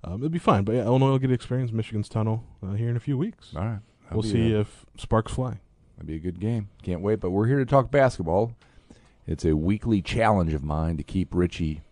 Um, 0.02 0.20
it'd 0.20 0.32
be 0.32 0.38
fine, 0.38 0.64
but 0.64 0.74
yeah, 0.74 0.84
Illinois 0.84 1.10
will 1.10 1.18
get 1.18 1.28
to 1.28 1.32
experience 1.34 1.72
Michigan's 1.72 2.08
tunnel 2.08 2.44
uh, 2.62 2.72
here 2.72 2.88
in 2.90 2.96
a 2.96 3.00
few 3.00 3.16
weeks. 3.16 3.52
All 3.56 3.64
right. 3.64 3.78
That'll 4.14 4.22
we'll 4.22 4.32
see 4.32 4.52
A, 4.52 4.60
if 4.60 4.86
sparks 4.96 5.32
fly. 5.32 5.60
That'd 5.96 6.06
be 6.06 6.16
a 6.16 6.18
good 6.18 6.40
game. 6.40 6.68
Can't 6.82 7.00
wait. 7.00 7.20
But 7.20 7.30
we're 7.30 7.46
here 7.46 7.58
to 7.58 7.66
talk 7.66 7.90
basketball. 7.90 8.54
It's 9.26 9.44
a 9.44 9.56
weekly 9.56 10.02
challenge 10.02 10.52
of 10.52 10.62
mine 10.62 10.96
to 10.98 11.02
keep 11.02 11.34
Ritchie 11.34 11.82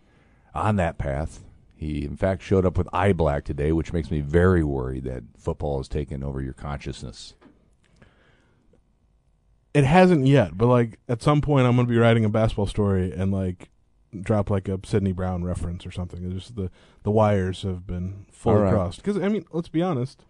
on 0.53 0.75
that 0.77 0.97
path. 0.97 1.43
He, 1.75 2.05
in 2.05 2.15
fact, 2.15 2.43
showed 2.43 2.65
up 2.65 2.77
with 2.77 2.87
eye 2.93 3.13
black 3.13 3.43
today, 3.43 3.71
which 3.71 3.91
makes 3.91 4.09
me 4.11 4.21
very 4.21 4.63
worried 4.63 5.03
that 5.03 5.23
football 5.37 5.77
has 5.77 5.87
taken 5.87 6.23
over 6.23 6.41
your 6.41 6.53
consciousness. 6.53 7.33
It 9.73 9.83
hasn't 9.83 10.27
yet, 10.27 10.55
but 10.55 10.67
like 10.67 10.99
at 11.09 11.23
some 11.23 11.41
point, 11.41 11.65
I'm 11.65 11.75
going 11.75 11.87
to 11.87 11.91
be 11.91 11.97
writing 11.97 12.23
a 12.23 12.29
basketball 12.29 12.67
story 12.67 13.11
and 13.11 13.31
like 13.31 13.69
drop 14.21 14.51
like 14.51 14.67
a 14.67 14.79
Sydney 14.85 15.11
Brown 15.11 15.43
reference 15.43 15.85
or 15.85 15.91
something. 15.91 16.23
It's 16.23 16.45
just 16.45 16.55
the 16.55 16.69
the 17.01 17.11
wires 17.11 17.63
have 17.63 17.87
been 17.87 18.27
fully 18.31 18.61
right. 18.61 18.71
crossed. 18.71 18.97
Because 18.97 19.17
I 19.17 19.27
mean, 19.29 19.45
let's 19.51 19.69
be 19.69 19.81
honest. 19.81 20.23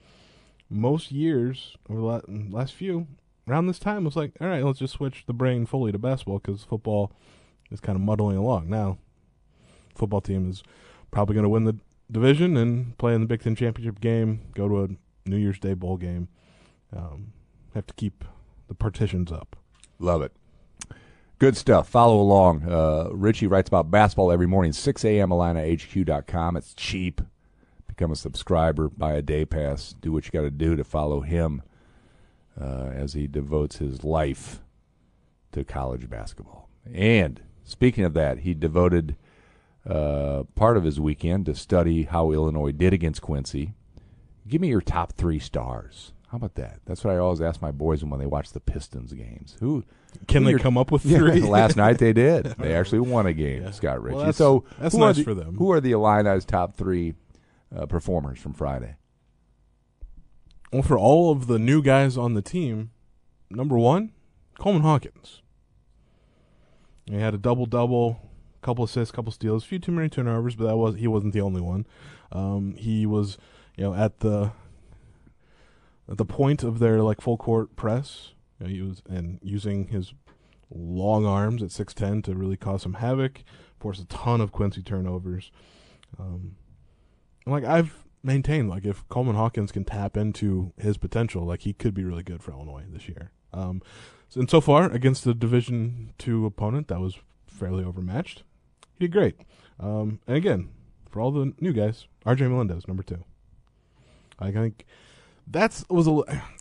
Most 0.73 1.11
years 1.11 1.77
over 1.89 2.01
the 2.01 2.21
last 2.49 2.73
few 2.73 3.07
around 3.47 3.67
this 3.67 3.79
time 3.79 4.03
was 4.03 4.15
like, 4.15 4.31
all 4.41 4.47
right, 4.47 4.63
let's 4.63 4.79
just 4.79 4.93
switch 4.93 5.25
the 5.25 5.33
brain 5.33 5.65
fully 5.65 5.91
to 5.91 5.97
basketball 5.97 6.39
because 6.39 6.63
football 6.63 7.11
is 7.71 7.79
kind 7.79 7.95
of 7.95 8.01
muddling 8.01 8.37
along 8.37 8.69
now. 8.69 8.97
Football 9.95 10.21
team 10.21 10.49
is 10.49 10.63
probably 11.11 11.33
going 11.33 11.43
to 11.43 11.49
win 11.49 11.65
the 11.65 11.77
division 12.11 12.57
and 12.57 12.97
play 12.97 13.13
in 13.13 13.21
the 13.21 13.27
Big 13.27 13.41
Ten 13.41 13.55
championship 13.55 14.01
game. 14.01 14.41
Go 14.55 14.67
to 14.67 14.83
a 14.83 15.29
New 15.29 15.37
Year's 15.37 15.59
Day 15.59 15.73
bowl 15.73 15.97
game. 15.97 16.27
Um, 16.95 17.33
have 17.73 17.87
to 17.87 17.93
keep 17.93 18.23
the 18.67 18.75
partitions 18.75 19.31
up. 19.31 19.55
Love 19.99 20.21
it. 20.21 20.31
Good 21.39 21.57
stuff. 21.57 21.89
Follow 21.89 22.19
along. 22.19 22.63
Uh, 22.63 23.09
Ritchie 23.11 23.47
writes 23.47 23.67
about 23.67 23.91
basketball 23.91 24.31
every 24.31 24.48
morning, 24.48 24.71
6 24.71 25.03
a.m. 25.05 25.29
IlliniHQ.com. 25.29 26.55
It's 26.57 26.74
cheap. 26.74 27.21
Become 28.03 28.12
a 28.12 28.15
subscriber, 28.17 28.89
buy 28.89 29.13
a 29.13 29.22
day 29.22 29.45
pass, 29.45 29.93
do 29.93 30.12
what 30.12 30.25
you 30.25 30.31
got 30.31 30.41
to 30.41 30.51
do 30.51 30.75
to 30.75 30.83
follow 30.83 31.22
him 31.22 31.62
uh, 32.60 32.89
as 32.93 33.13
he 33.13 33.27
devotes 33.27 33.77
his 33.77 34.03
life 34.03 34.60
to 35.53 35.63
college 35.63 36.10
basketball. 36.10 36.67
And 36.93 37.39
speaking 37.63 38.03
of 38.03 38.13
that, 38.15 38.39
he 38.39 38.53
devoted 38.53 39.15
uh, 39.89 40.43
part 40.53 40.75
of 40.75 40.83
his 40.83 41.00
weekend 41.00 41.45
to 41.45 41.55
study 41.55 42.03
how 42.03 42.31
Illinois 42.33 42.74
did 42.74 42.91
against 42.93 43.22
Quincy. 43.22 43.74
Give 44.50 44.60
me 44.60 44.67
your 44.67 44.81
top 44.81 45.13
three 45.13 45.39
stars. 45.39 46.12
How 46.27 46.36
about 46.36 46.55
that? 46.55 46.79
That's 46.86 47.05
what 47.05 47.13
I 47.13 47.19
always 47.19 47.39
ask 47.39 47.62
my 47.62 47.72
boys 47.72 48.03
when 48.03 48.19
they 48.19 48.25
watch 48.25 48.51
the 48.51 48.60
Pistons 48.60 49.13
games. 49.13 49.55
Who 49.62 49.86
Can 50.27 50.41
Who 50.41 50.48
they 50.48 50.51
your- 50.51 50.60
come 50.60 50.77
up 50.77 50.91
with 50.91 51.05
yeah, 51.05 51.19
three? 51.19 51.39
last 51.41 51.77
night 51.77 52.00
they 52.00 52.12
did. 52.12 52.48
They 52.60 52.74
actually 52.75 53.00
won 53.00 53.27
a 53.27 53.33
game, 53.33 53.63
Yeah. 53.63 53.72
Scott 53.72 54.00
Well, 54.01 54.07
Ritchie. 54.07 54.17
that's- 54.17 54.36
so 54.36 54.65
that's 54.77 54.93
are 54.93 54.98
nice 55.00 55.15
the- 55.15 55.24
for 55.24 55.33
them. 55.33 55.55
Who 55.55 55.72
are 55.72 55.79
the 55.79 55.93
Illini's 55.93 56.43
top 56.43 56.75
three 56.75 57.13
uh, 57.75 57.86
performers 57.86 58.39
from 58.39 58.53
Friday? 58.53 58.96
Well, 60.72 60.82
for 60.82 60.98
all 60.98 61.32
of 61.32 61.48
the 61.48 61.60
new 61.60 61.82
guys 61.82 62.18
on 62.18 62.34
the 62.34 62.42
team, 62.42 62.92
number 63.50 63.77
one, 63.77 64.12
Coleman 64.58 64.82
Hawkins. 64.82 65.42
He 67.06 67.15
had 67.15 67.34
a 67.34 67.38
double 67.38 67.65
double, 67.65 68.32
couple 68.62 68.86
assists, 68.86 69.12
couple 69.12 69.32
steals, 69.32 69.63
a 69.63 69.68
few 69.68 69.80
too 69.80 69.92
many 69.92 70.10
turnovers, 70.10 70.56
but 70.56 70.65
that 70.65 70.77
was 70.77 70.96
he 70.96 71.08
wasn't 71.08 71.34
the 71.34 71.42
only 71.42 71.62
one. 71.62 71.86
Um, 72.32 72.75
he 72.77 73.06
was, 73.06 73.38
you 73.75 73.84
know, 73.84 73.94
at 73.94 74.22
the 74.22 74.51
at 76.10 76.18
the 76.18 76.25
point 76.25 76.63
of 76.63 76.80
their 76.80 77.01
like 77.01 77.22
full 77.22 77.38
court 77.38 77.75
press. 77.75 78.34
You 78.60 78.65
know, 78.65 78.74
he 78.74 78.82
was 78.82 79.03
and 79.10 79.39
using 79.44 79.88
his 79.89 80.13
long 80.72 81.25
arms 81.25 81.62
at 81.62 81.72
six 81.72 81.94
ten 81.94 82.22
to 82.24 82.34
really 82.34 82.58
cause 82.58 82.82
some 82.82 82.96
havoc, 82.96 83.44
force 83.80 84.00
a 84.00 84.06
ton 84.06 84.42
of 84.42 84.51
Quincy 84.51 84.82
turnovers. 84.82 85.51
Um, 86.20 86.56
like 87.45 87.63
I've 87.63 88.03
maintained, 88.23 88.69
like 88.69 88.85
if 88.85 89.07
Coleman 89.09 89.35
Hawkins 89.35 89.71
can 89.71 89.83
tap 89.83 90.15
into 90.15 90.73
his 90.77 90.97
potential, 90.97 91.45
like 91.45 91.62
he 91.62 91.73
could 91.73 91.93
be 91.93 92.03
really 92.03 92.23
good 92.23 92.41
for 92.41 92.51
Illinois 92.51 92.83
this 92.89 93.07
year. 93.07 93.31
Um, 93.53 93.81
and 94.35 94.50
so 94.50 94.62
far 94.62 94.91
against 94.91 95.23
the 95.23 95.33
Division 95.33 96.13
two 96.17 96.45
opponent 96.45 96.88
that 96.88 97.00
was 97.00 97.17
fairly 97.45 97.83
overmatched, 97.83 98.43
he 98.97 99.05
did 99.05 99.12
great. 99.12 99.35
Um, 99.79 100.19
and 100.25 100.38
again, 100.38 100.69
for 101.09 101.21
all 101.21 101.31
the 101.31 101.53
new 101.59 101.73
guys, 101.73 102.07
R.J. 102.25 102.47
Melendez, 102.47 102.88
number 102.88 103.03
two. 103.03 103.23
I 104.39 104.51
think 104.51 104.85
that's 105.45 105.85
was 105.89 106.07
a 106.07 106.12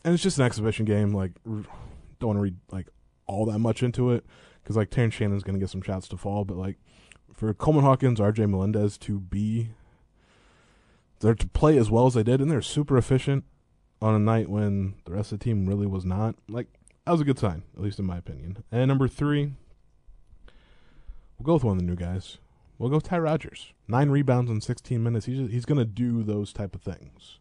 and 0.03 0.13
it's 0.13 0.21
just 0.21 0.37
an 0.37 0.45
exhibition 0.45 0.85
game. 0.85 1.11
Like, 1.11 1.31
don't 1.43 1.67
want 2.21 2.37
to 2.37 2.41
read 2.41 2.57
like 2.71 2.87
all 3.25 3.45
that 3.47 3.59
much 3.59 3.81
into 3.81 4.11
it 4.11 4.25
because 4.61 4.75
like 4.75 4.89
Terrence 4.89 5.15
Shannon's 5.15 5.43
going 5.43 5.55
to 5.55 5.59
get 5.59 5.69
some 5.69 5.81
shots 5.81 6.07
to 6.09 6.17
fall, 6.17 6.45
but 6.45 6.57
like 6.57 6.77
for 7.33 7.53
Coleman 7.53 7.83
Hawkins, 7.83 8.19
R.J. 8.19 8.45
Melendez 8.45 8.97
to 8.99 9.19
be 9.19 9.69
there 11.23 11.33
to 11.33 11.47
play 11.47 11.77
as 11.77 11.89
well 11.89 12.05
as 12.05 12.13
they 12.13 12.23
did, 12.23 12.41
and 12.41 12.51
they're 12.51 12.61
super 12.61 12.97
efficient 12.97 13.45
on 14.01 14.13
a 14.13 14.19
night 14.19 14.49
when 14.49 14.95
the 15.05 15.13
rest 15.13 15.31
of 15.31 15.39
the 15.39 15.45
team 15.45 15.65
really 15.65 15.87
was 15.87 16.05
not. 16.05 16.35
Like 16.47 16.67
that 17.05 17.11
was 17.11 17.21
a 17.21 17.25
good 17.25 17.39
sign, 17.39 17.63
at 17.75 17.81
least 17.81 17.99
in 17.99 18.05
my 18.05 18.17
opinion. 18.17 18.63
And 18.71 18.87
number 18.87 19.07
three, 19.07 19.53
we'll 21.37 21.45
go 21.45 21.53
with 21.53 21.63
one 21.63 21.77
of 21.77 21.79
the 21.79 21.85
new 21.85 21.95
guys. 21.95 22.37
We'll 22.77 22.89
go 22.89 22.97
with 22.97 23.05
Ty 23.05 23.19
Rodgers. 23.19 23.73
Nine 23.87 24.09
rebounds 24.09 24.51
in 24.51 24.61
16 24.61 25.01
minutes. 25.01 25.25
He's 25.25 25.49
he's 25.49 25.65
to 25.65 25.85
do 25.85 26.23
those 26.23 26.53
type 26.53 26.75
of 26.75 26.81
things. 26.81 27.39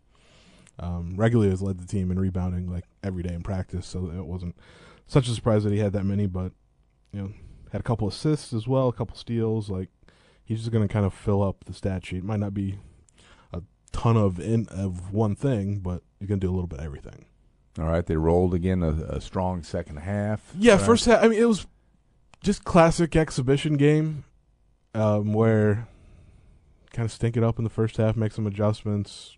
Um, 0.78 1.14
regularly 1.16 1.50
has 1.50 1.60
led 1.60 1.78
the 1.78 1.86
team 1.86 2.10
in 2.10 2.18
rebounding 2.18 2.70
like 2.70 2.84
every 3.02 3.22
day 3.22 3.34
in 3.34 3.42
practice, 3.42 3.86
so 3.86 4.10
it 4.10 4.24
wasn't 4.24 4.56
such 5.06 5.28
a 5.28 5.34
surprise 5.34 5.64
that 5.64 5.72
he 5.72 5.80
had 5.80 5.92
that 5.92 6.04
many. 6.04 6.26
But 6.26 6.52
you 7.12 7.20
know, 7.20 7.32
had 7.72 7.80
a 7.80 7.84
couple 7.84 8.08
assists 8.08 8.52
as 8.52 8.68
well, 8.68 8.88
a 8.88 8.92
couple 8.92 9.16
steals. 9.16 9.68
Like 9.68 9.88
he's 10.44 10.60
just 10.60 10.72
to 10.72 10.88
kind 10.88 11.06
of 11.06 11.12
fill 11.12 11.42
up 11.42 11.64
the 11.64 11.74
stat 11.74 12.06
sheet. 12.06 12.24
Might 12.24 12.40
not 12.40 12.54
be 12.54 12.78
ton 13.92 14.16
of 14.16 14.38
in 14.40 14.66
of 14.68 15.12
one 15.12 15.34
thing, 15.34 15.78
but 15.78 16.02
you 16.20 16.26
can 16.26 16.38
do 16.38 16.50
a 16.50 16.54
little 16.54 16.66
bit 16.66 16.80
of 16.80 16.84
everything. 16.84 17.26
All 17.78 17.86
right, 17.86 18.04
they 18.04 18.16
rolled 18.16 18.52
again 18.54 18.82
a, 18.82 18.90
a 19.16 19.20
strong 19.20 19.62
second 19.62 19.96
half. 19.96 20.52
Yeah, 20.58 20.74
right. 20.74 20.82
first 20.82 21.06
half. 21.06 21.24
I 21.24 21.28
mean, 21.28 21.40
it 21.40 21.46
was 21.46 21.66
just 22.42 22.64
classic 22.64 23.16
exhibition 23.16 23.76
game, 23.76 24.24
um, 24.94 25.32
where 25.32 25.88
kind 26.92 27.06
of 27.06 27.12
stink 27.12 27.36
it 27.36 27.42
up 27.42 27.58
in 27.58 27.64
the 27.64 27.70
first 27.70 27.96
half, 27.96 28.16
make 28.16 28.32
some 28.32 28.46
adjustments, 28.46 29.36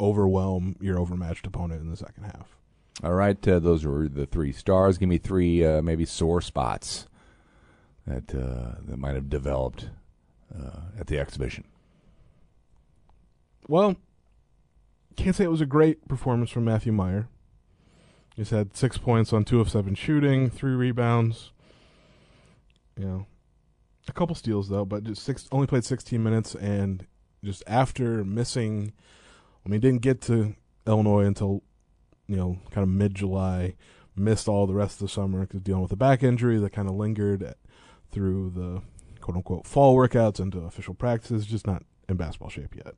overwhelm 0.00 0.76
your 0.80 0.98
overmatched 0.98 1.46
opponent 1.46 1.82
in 1.82 1.90
the 1.90 1.96
second 1.96 2.24
half. 2.24 2.56
All 3.02 3.14
right, 3.14 3.46
uh, 3.48 3.58
those 3.58 3.84
were 3.84 4.08
the 4.08 4.24
three 4.24 4.52
stars. 4.52 4.98
Give 4.98 5.08
me 5.08 5.18
three 5.18 5.64
uh, 5.64 5.82
maybe 5.82 6.04
sore 6.04 6.40
spots 6.40 7.06
that 8.06 8.34
uh, 8.34 8.80
that 8.86 8.98
might 8.98 9.14
have 9.14 9.28
developed 9.28 9.90
uh, 10.54 10.80
at 10.98 11.08
the 11.08 11.18
exhibition. 11.18 11.64
Well, 13.68 13.96
can't 15.16 15.34
say 15.34 15.44
it 15.44 15.50
was 15.50 15.60
a 15.60 15.66
great 15.66 16.06
performance 16.08 16.50
from 16.50 16.64
Matthew 16.64 16.92
Mayer. 16.92 17.28
He's 18.36 18.50
had 18.50 18.76
six 18.76 18.98
points 18.98 19.32
on 19.32 19.44
two 19.44 19.60
of 19.60 19.70
seven 19.70 19.94
shooting, 19.94 20.50
three 20.50 20.74
rebounds. 20.74 21.52
You 22.98 23.04
know, 23.04 23.26
a 24.08 24.12
couple 24.12 24.34
steals 24.34 24.68
though, 24.68 24.84
but 24.84 25.04
just 25.04 25.22
six. 25.22 25.48
Only 25.52 25.66
played 25.66 25.84
16 25.84 26.22
minutes, 26.22 26.54
and 26.54 27.06
just 27.44 27.62
after 27.66 28.24
missing, 28.24 28.92
I 29.64 29.68
mean, 29.68 29.80
didn't 29.80 30.02
get 30.02 30.20
to 30.22 30.54
Illinois 30.86 31.24
until 31.24 31.62
you 32.26 32.36
know, 32.36 32.58
kind 32.70 32.82
of 32.82 32.88
mid 32.88 33.14
July. 33.14 33.74
Missed 34.16 34.46
all 34.46 34.68
the 34.68 34.74
rest 34.74 34.94
of 34.94 34.98
the 35.00 35.08
summer 35.08 35.40
because 35.40 35.60
dealing 35.60 35.82
with 35.82 35.90
a 35.90 35.96
back 35.96 36.22
injury 36.22 36.56
that 36.58 36.70
kind 36.70 36.88
of 36.88 36.94
lingered 36.94 37.54
through 38.12 38.50
the 38.50 38.80
quote 39.20 39.36
unquote 39.36 39.66
fall 39.66 39.96
workouts 39.96 40.38
into 40.38 40.60
official 40.60 40.94
practices. 40.94 41.46
Just 41.46 41.66
not 41.66 41.82
in 42.08 42.16
basketball 42.16 42.48
shape 42.48 42.76
yet. 42.76 42.94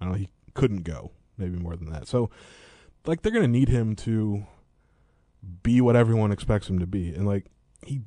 Know. 0.00 0.14
He 0.14 0.28
couldn't 0.54 0.82
go. 0.84 1.12
Maybe 1.36 1.58
more 1.58 1.76
than 1.76 1.90
that. 1.90 2.06
So, 2.06 2.30
like, 3.06 3.22
they're 3.22 3.32
going 3.32 3.44
to 3.44 3.48
need 3.48 3.68
him 3.68 3.96
to 3.96 4.44
be 5.62 5.80
what 5.80 5.96
everyone 5.96 6.32
expects 6.32 6.68
him 6.68 6.78
to 6.78 6.86
be. 6.86 7.14
And, 7.14 7.26
like, 7.26 7.46
he 7.86 8.02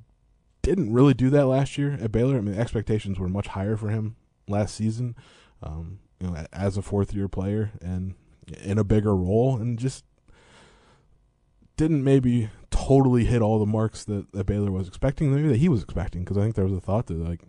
didn't 0.61 0.93
really 0.93 1.13
do 1.13 1.29
that 1.31 1.47
last 1.47 1.77
year 1.77 1.97
at 1.99 2.11
Baylor. 2.11 2.37
I 2.37 2.41
mean, 2.41 2.55
expectations 2.55 3.19
were 3.19 3.27
much 3.27 3.47
higher 3.47 3.75
for 3.75 3.89
him 3.89 4.15
last 4.47 4.75
season, 4.75 5.15
um, 5.61 5.99
you 6.19 6.27
know, 6.27 6.45
as 6.53 6.77
a 6.77 6.81
fourth 6.81 7.13
year 7.13 7.27
player 7.27 7.71
and 7.81 8.15
in 8.61 8.77
a 8.77 8.83
bigger 8.83 9.15
role, 9.15 9.57
and 9.57 9.79
just 9.79 10.05
didn't 11.75 12.03
maybe 12.03 12.49
totally 12.69 13.25
hit 13.25 13.41
all 13.41 13.57
the 13.57 13.65
marks 13.65 14.03
that, 14.05 14.31
that 14.33 14.45
Baylor 14.45 14.69
was 14.71 14.87
expecting, 14.87 15.33
maybe 15.33 15.47
that 15.47 15.57
he 15.57 15.69
was 15.69 15.81
expecting, 15.81 16.23
because 16.23 16.37
I 16.37 16.41
think 16.41 16.55
there 16.55 16.65
was 16.65 16.73
a 16.73 16.81
thought 16.81 17.07
that, 17.07 17.17
like, 17.17 17.41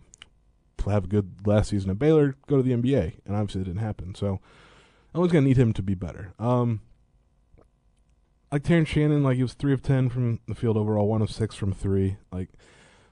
have 0.91 1.05
a 1.05 1.07
good 1.07 1.45
last 1.45 1.69
season 1.69 1.89
at 1.89 1.99
Baylor, 1.99 2.35
go 2.47 2.57
to 2.57 2.63
the 2.63 2.73
NBA, 2.73 3.13
and 3.25 3.35
obviously 3.35 3.61
it 3.61 3.65
didn't 3.65 3.81
happen. 3.81 4.15
So 4.15 4.39
I 5.13 5.19
was 5.19 5.31
gonna 5.31 5.47
need 5.47 5.57
him 5.57 5.73
to 5.73 5.81
be 5.81 5.95
better. 5.95 6.33
Um, 6.39 6.81
like 8.51 8.63
Terrence 8.63 8.89
Shannon, 8.89 9.23
like 9.23 9.37
he 9.37 9.43
was 9.43 9.53
three 9.53 9.73
of 9.73 9.81
ten 9.81 10.09
from 10.09 10.39
the 10.47 10.55
field 10.55 10.77
overall, 10.77 11.07
one 11.07 11.21
of 11.21 11.31
six 11.31 11.55
from 11.55 11.73
three. 11.73 12.17
Like 12.31 12.49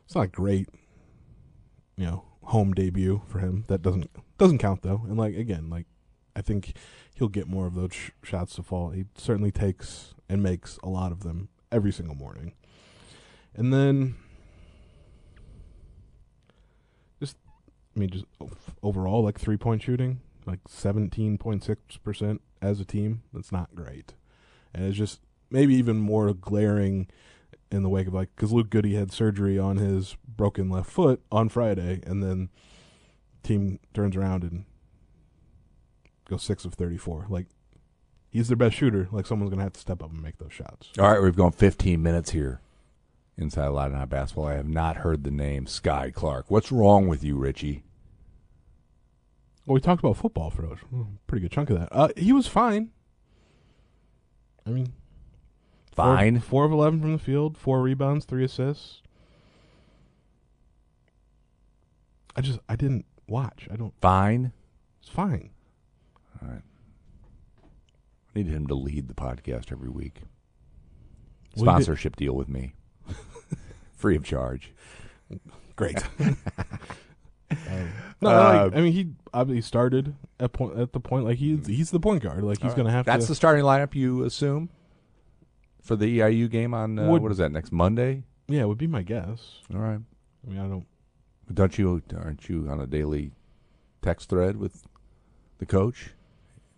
it's 0.05 0.15
not 0.15 0.31
great, 0.31 0.69
you 1.97 2.05
know, 2.05 2.23
home 2.43 2.73
debut 2.73 3.21
for 3.27 3.39
him. 3.39 3.65
That 3.67 3.81
doesn't 3.81 4.09
doesn't 4.37 4.59
count 4.59 4.81
though. 4.81 5.01
And 5.07 5.17
like 5.17 5.35
again, 5.35 5.69
like 5.69 5.85
I 6.35 6.41
think 6.41 6.75
he'll 7.15 7.27
get 7.29 7.47
more 7.47 7.67
of 7.67 7.75
those 7.75 7.93
sh- 7.93 8.11
shots 8.23 8.55
to 8.55 8.63
fall. 8.63 8.89
He 8.89 9.05
certainly 9.17 9.51
takes 9.51 10.13
and 10.29 10.41
makes 10.41 10.77
a 10.83 10.89
lot 10.89 11.11
of 11.11 11.23
them 11.23 11.49
every 11.71 11.91
single 11.91 12.15
morning. 12.15 12.53
And 13.55 13.73
then 13.73 14.15
I 17.95 17.99
mean 17.99 18.09
just 18.09 18.25
overall 18.81 19.23
like 19.23 19.39
three 19.39 19.57
point 19.57 19.83
shooting, 19.83 20.21
like 20.45 20.63
17.6% 20.65 22.39
as 22.61 22.79
a 22.79 22.85
team. 22.85 23.23
That's 23.33 23.51
not 23.51 23.75
great. 23.75 24.13
And 24.73 24.85
it's 24.85 24.97
just 24.97 25.21
maybe 25.49 25.75
even 25.75 25.97
more 25.97 26.33
glaring 26.33 27.07
in 27.71 27.83
the 27.83 27.89
wake 27.89 28.07
of 28.07 28.13
like 28.13 28.35
cuz 28.35 28.51
Luke 28.51 28.69
Goode 28.69 28.85
had 28.85 29.11
surgery 29.11 29.59
on 29.59 29.77
his 29.77 30.15
broken 30.27 30.69
left 30.69 30.89
foot 30.89 31.21
on 31.31 31.49
Friday 31.49 32.01
and 32.05 32.23
then 32.23 32.49
team 33.43 33.79
turns 33.93 34.15
around 34.15 34.43
and 34.43 34.65
goes 36.29 36.43
6 36.43 36.65
of 36.65 36.73
34. 36.73 37.27
Like 37.29 37.47
he's 38.29 38.47
their 38.47 38.57
best 38.57 38.75
shooter. 38.75 39.07
Like 39.11 39.27
someone's 39.27 39.49
going 39.49 39.59
to 39.59 39.65
have 39.65 39.73
to 39.73 39.79
step 39.79 40.01
up 40.01 40.11
and 40.11 40.21
make 40.21 40.37
those 40.37 40.53
shots. 40.53 40.89
All 40.97 41.11
right, 41.11 41.21
we've 41.21 41.35
gone 41.35 41.51
15 41.51 42.01
minutes 42.01 42.31
here 42.31 42.61
inside 43.37 43.67
Loud 43.67 43.93
Night 43.93 44.09
Basketball. 44.09 44.47
I 44.47 44.53
have 44.53 44.67
not 44.67 44.97
heard 44.97 45.23
the 45.23 45.31
name 45.31 45.65
Sky 45.67 46.11
Clark. 46.11 46.49
What's 46.49 46.71
wrong 46.71 47.07
with 47.07 47.23
you, 47.23 47.37
Ritchie? 47.37 47.83
Well, 49.65 49.75
we 49.75 49.81
talked 49.81 50.03
about 50.03 50.17
football 50.17 50.49
for 50.49 50.65
a 50.65 50.77
pretty 51.27 51.41
good 51.41 51.51
chunk 51.51 51.69
of 51.69 51.79
that. 51.79 51.89
Uh, 51.91 52.09
he 52.17 52.33
was 52.33 52.47
fine. 52.47 52.91
I 54.65 54.69
mean, 54.71 54.93
Fine. 55.93 56.39
Four, 56.39 56.65
of 56.65 56.71
eleven 56.71 56.99
from 57.01 57.11
the 57.11 57.19
field, 57.19 57.57
four 57.57 57.81
rebounds, 57.81 58.25
three 58.25 58.43
assists. 58.43 59.01
I 62.35 62.41
just 62.41 62.59
I 62.67 62.75
didn't 62.75 63.05
watch. 63.27 63.67
I 63.71 63.75
don't. 63.75 63.93
Fine. 64.01 64.53
It's 65.01 65.09
fine. 65.09 65.51
All 66.41 66.49
right. 66.49 66.63
I 67.63 68.39
need 68.39 68.47
him 68.47 68.65
to 68.67 68.73
lead 68.73 69.07
the 69.07 69.13
podcast 69.13 69.71
every 69.71 69.89
week. 69.89 70.21
Well, 71.55 71.65
Sponsorship 71.65 72.15
deal 72.15 72.33
with 72.33 72.49
me. 72.49 72.73
Free 74.03 74.17
of 74.17 74.23
charge. 74.25 74.73
Great. 75.77 75.97
Um, 76.19 76.35
no, 78.21 78.29
Uh, 78.29 78.63
like, 78.65 78.75
I 78.75 78.81
mean 78.81 78.91
he 78.91 79.11
obviously 79.33 79.61
started 79.61 80.13
at 80.41 80.51
point 80.51 80.77
at 80.77 80.91
the 80.91 80.99
point 80.99 81.23
like 81.23 81.37
he's 81.37 81.65
he's 81.67 81.89
the 81.89 82.01
point 82.01 82.21
guard. 82.21 82.43
Like 82.43 82.57
he's 82.57 82.63
All 82.65 82.69
right. 82.71 82.77
gonna 82.77 82.91
have 82.91 83.05
That's 83.05 83.27
to. 83.27 83.31
the 83.31 83.35
starting 83.35 83.63
lineup 83.63 83.95
you 83.95 84.25
assume 84.25 84.69
for 85.81 85.95
the 85.95 86.19
EIU 86.19 86.49
game 86.49 86.73
on 86.73 86.99
uh, 86.99 87.07
Would- 87.07 87.21
what 87.21 87.31
is 87.31 87.37
that 87.37 87.53
next 87.53 87.71
Monday? 87.71 88.23
yeah, 88.49 88.65
would 88.65 88.77
be 88.77 88.87
my 88.87 89.03
guess. 89.03 89.59
All 89.73 89.79
right. 89.79 89.99
I 90.45 90.49
mean 90.49 90.59
I 90.59 90.67
don't. 90.67 90.85
Don't 91.53 91.77
you 91.77 92.01
aren't 92.13 92.49
you 92.49 92.67
on 92.69 92.81
a 92.81 92.87
daily 92.87 93.31
text 94.01 94.27
thread 94.27 94.57
with 94.57 94.85
the 95.59 95.65
coach? 95.65 96.09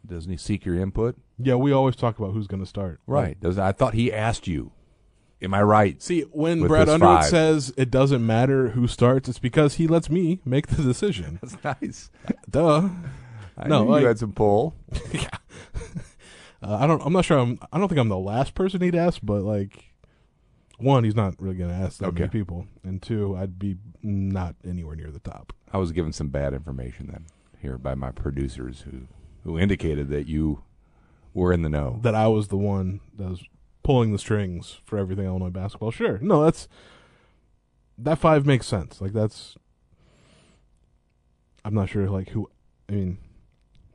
Doesn't 0.06 0.30
he 0.30 0.38
seek 0.38 0.64
your 0.64 0.76
input? 0.76 1.16
Yeah, 1.40 1.56
we 1.56 1.72
always 1.72 1.96
talk 1.96 2.20
about 2.20 2.34
who's 2.34 2.46
gonna 2.46 2.68
start. 2.68 3.00
Right. 3.08 3.40
Does 3.40 3.58
I 3.58 3.72
thought 3.72 3.96
he 3.96 4.14
asked 4.14 4.46
you. 4.48 4.72
Am 5.42 5.54
I 5.54 5.62
right? 5.62 6.02
See, 6.02 6.22
when 6.32 6.62
with 6.62 6.70
Brad 6.70 6.88
this 6.88 6.94
Underwood 6.94 7.20
five. 7.22 7.30
says 7.30 7.74
it 7.78 7.92
doesn't 7.92 8.26
matter 8.26 8.70
who 8.70 8.88
starts, 8.88 9.28
it's 9.30 9.38
because 9.40 9.76
he 9.76 9.86
lets 9.88 10.10
me 10.10 10.40
make 10.46 10.68
the 10.68 10.82
decision. 10.82 11.40
That's 11.44 11.64
nice. 11.82 12.10
Duh. 12.50 12.90
I 13.58 13.68
No, 13.68 13.84
knew 13.84 13.92
like- 13.92 14.02
you 14.02 14.08
had 14.08 14.20
some 14.20 14.32
pull. 14.34 14.76
Uh, 16.64 16.78
I 16.80 16.88
don't. 16.88 17.02
I'm 17.06 17.14
not 17.14 17.26
sure. 17.26 17.38
I'm. 17.38 17.60
I 17.72 17.78
don't 17.78 17.90
think 17.90 18.00
I'm 18.00 18.10
the 18.10 18.18
last 18.18 18.56
person 18.56 18.82
he'd 18.82 18.96
ask, 18.96 19.20
but 19.22 19.44
like, 19.44 19.92
one, 20.80 21.04
he's 21.04 21.16
not 21.16 21.40
really 21.40 21.58
going 21.58 21.70
to 21.70 21.76
ask 21.76 22.00
that 22.00 22.12
many 22.14 22.28
people, 22.30 22.66
and 22.84 23.02
two, 23.02 23.36
I'd 23.38 23.60
be 23.60 23.76
not 24.02 24.56
anywhere 24.68 24.96
near 24.96 25.12
the 25.12 25.20
top. 25.20 25.54
I 25.72 25.78
was 25.78 25.92
given 25.92 26.12
some 26.12 26.30
bad 26.30 26.54
information 26.54 27.08
then 27.12 27.26
here 27.62 27.78
by 27.78 27.94
my 27.94 28.10
producers 28.10 28.82
who 28.90 29.02
who 29.44 29.60
indicated 29.60 30.10
that 30.10 30.28
you 30.28 30.64
were 31.36 31.54
in 31.54 31.62
the 31.62 31.70
know. 31.70 32.00
That 32.02 32.16
I 32.16 32.28
was 32.28 32.48
the 32.48 32.58
one 32.58 33.02
that 33.18 33.30
was 33.30 33.44
pulling 33.86 34.12
the 34.12 34.18
strings 34.18 34.80
for 34.84 34.98
everything 34.98 35.26
Illinois 35.26 35.52
basketball. 35.52 35.92
Sure, 35.92 36.18
no, 36.18 36.44
that's 36.44 36.68
that 38.00 38.18
five 38.18 38.44
makes 38.44 38.66
sense. 38.66 39.00
Like 39.00 39.14
that's. 39.14 39.56
I'm 41.64 41.76
not 41.76 41.90
sure. 41.90 42.10
Like 42.10 42.30
who? 42.30 42.50
I 42.90 42.94
mean, 42.94 43.20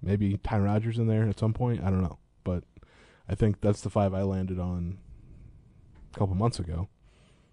maybe 0.00 0.38
Ty 0.44 0.60
Rodgers 0.60 0.96
in 0.96 1.08
there 1.08 1.28
at 1.28 1.40
some 1.40 1.52
point. 1.52 1.82
I 1.82 1.90
don't 1.90 2.02
know, 2.02 2.18
but 2.44 2.62
I 3.28 3.34
think 3.34 3.60
that's 3.60 3.80
the 3.80 3.90
five 3.90 4.14
I 4.14 4.22
landed 4.22 4.60
on 4.60 4.98
a 6.14 6.18
couple 6.18 6.36
months 6.36 6.60
ago. 6.60 6.88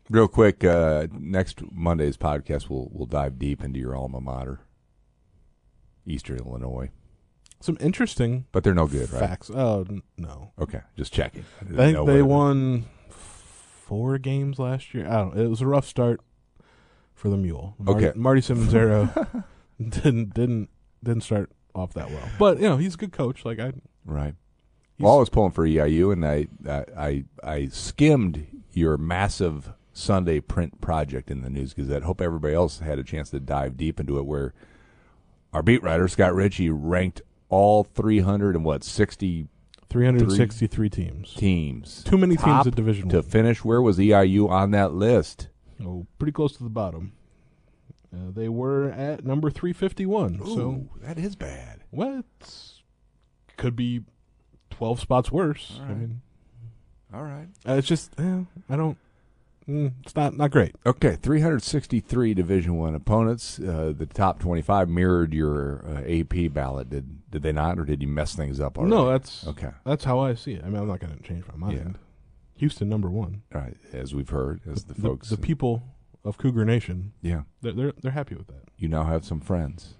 Real 0.08 0.28
quick, 0.28 0.64
uh, 0.64 1.08
next 1.12 1.64
Monday's 1.72 2.18
podcast 2.18 2.70
we'll 2.70 2.90
we'll 2.94 3.08
dive 3.08 3.40
deep 3.40 3.64
into 3.64 3.80
your 3.80 3.96
alma 3.96 4.22
mater, 4.22 4.60
Eastern 6.06 6.38
Illinois. 6.38 6.92
Some 7.60 7.78
interesting 7.80 8.46
but 8.52 8.64
they're 8.64 8.74
no 8.74 8.88
good, 8.88 9.12
right? 9.12 9.20
facts. 9.20 9.50
Oh 9.54 9.86
n- 9.90 10.02
no, 10.18 10.52
Okay, 10.60 10.82
just 10.96 11.12
checking. 11.14 11.46
I 11.62 11.64
didn't 11.66 11.80
I 11.80 11.86
think 11.86 11.98
they 12.08 12.14
whether- 12.22 12.26
won 12.26 12.86
four 13.10 14.18
games 14.18 14.60
last 14.60 14.94
year. 14.94 15.08
I 15.08 15.16
don't. 15.18 15.38
It 15.38 15.48
was 15.48 15.62
a 15.62 15.68
rough 15.68 15.88
start 15.88 16.22
for 17.14 17.30
the 17.30 17.38
Mule. 17.38 17.76
Marty, 17.80 18.06
Okay. 18.08 18.20
Marty 18.20 18.42
Simmons 18.42 18.74
era 18.74 19.28
didn't 19.80 20.34
didn't 20.34 20.70
didn't 21.04 21.24
start 21.24 21.52
off 21.74 21.94
that 21.94 22.10
well, 22.10 22.28
but 22.40 22.58
you 22.58 22.64
know 22.70 22.78
he's 22.78 22.96
a 22.96 22.98
good 22.98 23.12
coach. 23.12 23.46
Like 23.46 23.60
I, 23.60 23.74
Right. 24.06 24.36
Well, 25.00 25.16
I 25.16 25.20
was 25.20 25.30
pulling 25.30 25.52
for 25.52 25.64
EIU, 25.68 26.12
and 26.12 26.26
I, 26.26 26.48
I 26.68 26.86
I 26.98 27.24
I 27.44 27.68
skimmed 27.68 28.48
your 28.74 28.98
massive 28.98 29.74
Sunday 29.94 30.40
print 30.40 30.82
project 30.82 31.30
in 31.30 31.42
the 31.42 31.50
News 31.52 31.74
Gazette. 31.74 32.02
Hope 32.04 32.20
everybody 32.20 32.54
else 32.56 32.80
had 32.80 32.98
a 32.98 33.04
chance 33.04 33.30
to 33.30 33.40
dive 33.40 33.78
deep 33.78 34.00
into 34.00 34.18
it. 34.18 34.26
Where 34.26 34.54
our 35.54 35.62
beat 35.62 35.84
writer 35.84 36.08
Scott 36.08 36.34
Ritchie 36.34 36.72
ranked 36.72 37.22
all 37.50 37.84
300 37.84 38.56
and 38.56 38.66
what 38.66 38.84
60 38.84 39.48
363 39.90 40.90
teams. 40.90 41.34
teams. 41.34 42.04
Too 42.04 42.18
many 42.18 42.36
Top 42.36 42.46
teams 42.46 42.68
at 42.68 42.76
Division 42.76 43.08
to 43.10 43.18
One. 43.18 43.24
finish. 43.24 43.64
Where 43.64 43.82
was 43.82 43.98
EIU 43.98 44.50
on 44.50 44.72
that 44.72 44.94
list? 44.94 45.48
Oh, 45.84 46.06
pretty 46.20 46.34
close 46.34 46.58
to 46.58 46.64
the 46.64 46.70
bottom. 46.70 47.14
Uh, 48.14 48.32
they 48.34 48.50
were 48.50 48.90
at 48.90 49.24
number 49.26 49.50
351. 49.50 50.40
So 50.46 50.88
that 51.02 51.18
is 51.18 51.36
bad. 51.36 51.82
well, 51.92 52.24
it's 52.40 52.82
could 53.58 53.76
be 53.76 54.04
12 54.72 55.00
spots 55.00 55.32
worse. 55.32 55.80
I 55.82 55.88
mean, 55.94 56.22
All 57.14 57.24
right. 57.24 57.48
uh, 57.68 57.74
it's 57.74 57.88
just 57.88 58.12
eh, 58.20 58.42
I 58.70 58.76
don't. 58.76 58.98
Mm, 59.68 59.94
it's 60.04 60.16
not 60.16 60.38
not 60.38 60.52
great. 60.52 60.76
Okay, 60.86 61.18
363 61.18 62.34
Division 62.34 62.78
One 62.78 62.96
opponents. 62.96 63.60
Uh, 63.60 63.94
the 63.96 64.06
top 64.06 64.40
25 64.40 64.88
mirrored 64.88 65.34
your 65.34 65.84
uh, 65.86 66.02
AP 66.10 66.54
ballot. 66.54 66.90
Did 66.90 67.30
did 67.30 67.42
they 67.44 67.52
not, 67.52 67.78
or 67.78 67.84
did 67.84 68.02
you 68.02 68.08
mess 68.08 68.34
things 68.34 68.60
up 68.62 68.78
already? 68.78 68.96
No, 68.96 69.10
that's 69.10 69.46
okay. 69.48 69.72
that's 69.86 70.06
how 70.06 70.20
I 70.20 70.36
see 70.36 70.54
it. 70.54 70.64
I 70.64 70.70
mean, 70.70 70.82
I'm 70.82 70.88
not 70.88 71.00
going 71.02 71.16
to 71.18 71.22
change 71.24 71.44
my 71.48 71.56
mind. 71.58 71.78
Yeah. 71.78 71.94
Houston 72.56 72.88
number 72.90 73.10
one. 73.10 73.44
All 73.54 73.62
right, 73.62 73.76
as 73.94 74.16
we've 74.16 74.30
heard, 74.30 74.62
as 74.72 74.86
the, 74.86 74.94
The, 74.96 75.02
folks, 75.02 75.30
the 75.30 75.38
people 75.38 75.84
of 76.24 76.38
Cougar 76.38 76.64
Nation, 76.66 77.12
yeah, 77.22 77.42
they're, 77.62 77.74
they're 77.74 77.94
they're 78.02 78.12
happy 78.14 78.36
with 78.36 78.48
that. 78.48 78.64
you 78.78 78.88
now 78.88 79.04
have 79.04 79.26
some 79.26 79.42
friends. 79.42 79.96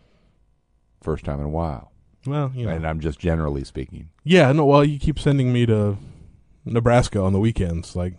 First 1.02 1.26
time 1.26 1.40
in 1.40 1.46
a 1.46 1.50
while, 1.50 1.92
Well, 2.26 2.52
you 2.56 2.66
know, 2.66 2.72
and 2.72 2.88
I'm 2.88 3.00
just 3.02 3.20
generally 3.20 3.64
speaking. 3.66 4.10
yeah. 4.24 4.52
No, 4.54 4.66
well, 4.66 4.84
you 4.86 4.98
keep 4.98 5.20
sending 5.20 5.52
me 5.54 5.66
to 5.68 5.98
Nebraska 6.66 7.22
on 7.22 7.34
the 7.34 7.40
weekends. 7.40 7.96
Like, 7.96 8.14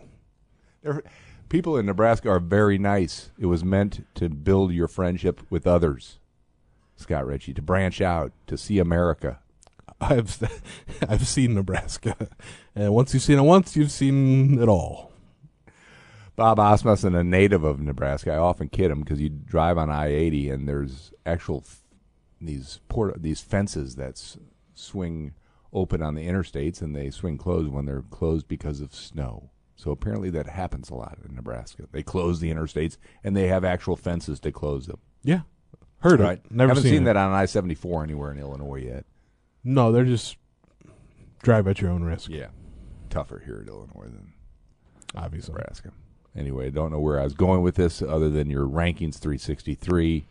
There, 0.83 1.03
people 1.49 1.77
in 1.77 1.85
Nebraska 1.85 2.29
are 2.29 2.39
very 2.39 2.77
nice. 2.77 3.31
It 3.39 3.47
was 3.47 3.63
meant 3.63 4.05
to 4.15 4.29
build 4.29 4.71
your 4.71 4.87
friendship 4.87 5.41
with 5.49 5.67
others, 5.67 6.19
Scott 6.95 7.25
Ritchie, 7.25 7.53
to 7.55 7.61
branch 7.61 7.99
out, 8.01 8.31
to 8.47 8.57
see 8.57 8.79
America. 8.79 9.39
I've 9.99 10.41
I've 11.09 11.27
seen 11.27 11.55
Nebraska, 11.55 12.15
and 12.75 12.93
once 12.93 13.13
you've 13.13 13.23
seen 13.23 13.39
it 13.39 13.43
once, 13.43 13.75
you've 13.75 13.91
seen 13.91 14.61
it 14.61 14.69
all. 14.69 15.11
Bob 16.35 16.57
Asmussen, 16.57 17.15
a 17.15 17.23
native 17.23 17.65
of 17.65 17.81
Nebraska, 17.81 18.31
I 18.31 18.37
often 18.37 18.69
kid 18.69 18.91
him 18.91 19.01
because 19.01 19.19
you 19.19 19.27
drive 19.27 19.77
on 19.77 19.89
I 19.89 20.07
eighty 20.07 20.49
and 20.49 20.69
there's 20.69 21.11
actual 21.25 21.63
f- 21.65 21.81
these 22.39 22.79
port 22.87 23.21
these 23.21 23.41
fences 23.41 23.97
that 23.97 24.11
s- 24.11 24.37
swing 24.73 25.33
open 25.73 26.01
on 26.01 26.15
the 26.15 26.25
interstates 26.25 26.81
and 26.81 26.95
they 26.95 27.09
swing 27.09 27.37
closed 27.37 27.69
when 27.69 27.85
they're 27.85 28.03
closed 28.03 28.47
because 28.47 28.79
of 28.79 28.95
snow. 28.95 29.49
So 29.79 29.91
apparently 29.91 30.29
that 30.31 30.45
happens 30.45 30.89
a 30.89 30.93
lot 30.93 31.17
in 31.23 31.33
Nebraska. 31.33 31.83
They 31.93 32.03
close 32.03 32.41
the 32.41 32.53
interstates 32.53 32.97
and 33.23 33.33
they 33.33 33.47
have 33.47 33.63
actual 33.63 33.95
fences 33.95 34.37
to 34.41 34.51
close 34.51 34.87
them. 34.87 34.99
Yeah, 35.23 35.43
heard 36.01 36.19
right? 36.19 36.37
it. 36.37 36.51
Never 36.51 36.71
Haven't 36.71 36.83
seen, 36.83 36.91
seen, 36.91 37.03
that 37.05 37.15
on 37.15 37.31
I 37.31 37.45
seventy 37.45 37.75
four 37.75 38.03
anywhere 38.03 38.29
in 38.29 38.39
Illinois 38.39 38.83
yet. 38.83 39.05
No, 39.63 39.93
they're 39.93 40.03
just 40.03 40.35
drive 41.43 41.65
at 41.69 41.79
your 41.79 41.91
own 41.91 42.03
risk. 42.03 42.29
Yeah, 42.29 42.47
tougher 43.09 43.41
here 43.45 43.61
in 43.61 43.69
Illinois 43.69 44.07
than 44.07 44.33
obviously. 45.15 45.53
Nebraska. 45.53 45.93
Anyway, 46.35 46.67
I 46.67 46.71
don't 46.71 46.91
know 46.91 46.99
where 46.99 47.17
I 47.17 47.23
was 47.23 47.33
going 47.33 47.61
with 47.61 47.75
this 47.75 48.01
other 48.01 48.29
than 48.29 48.49
your 48.49 48.67
rankings 48.67 49.17
363. 49.17 50.25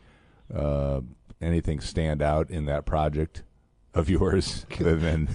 Uh, 0.54 1.00
anything 1.40 1.80
stand 1.80 2.20
out 2.20 2.50
in 2.50 2.66
that 2.66 2.84
project 2.84 3.44
of 3.94 4.08
yours 4.10 4.66
other 4.80 4.96
than 4.96 5.28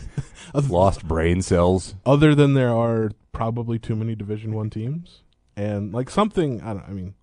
lost 0.69 1.07
brain 1.07 1.41
cells? 1.41 1.95
Other 2.05 2.33
than 2.35 2.53
there 2.53 2.73
are 2.73 3.11
probably 3.31 3.79
too 3.79 3.95
many 3.95 4.15
Division 4.15 4.53
One 4.53 4.69
teams, 4.69 5.21
and 5.55 5.93
like 5.93 6.09
something 6.09 6.61
I 6.61 6.73
don't. 6.73 6.85
I 6.87 6.91
mean, 6.91 7.15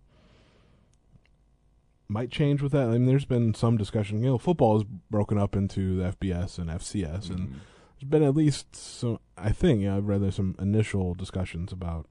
might 2.08 2.30
change 2.30 2.60
with 2.60 2.72
that. 2.72 2.88
I 2.88 2.92
mean, 2.92 3.06
there's 3.06 3.24
been 3.24 3.54
some 3.54 3.76
discussion. 3.76 4.22
You 4.22 4.30
know, 4.30 4.38
football 4.38 4.78
is 4.78 4.84
broken 5.10 5.38
up 5.38 5.54
into 5.54 5.96
the 5.96 6.04
FBS 6.12 6.58
and 6.58 6.68
FCS, 6.68 7.30
and 7.30 7.40
Mhm. 7.48 7.52
there's 8.00 8.10
been 8.10 8.22
at 8.24 8.34
least 8.34 8.74
some. 8.74 9.18
I 9.36 9.52
think 9.52 9.82
yeah, 9.82 9.96
I've 9.96 10.06
read 10.08 10.22
there's 10.22 10.34
some 10.34 10.56
initial 10.58 11.14
discussions 11.14 11.72
about 11.72 12.08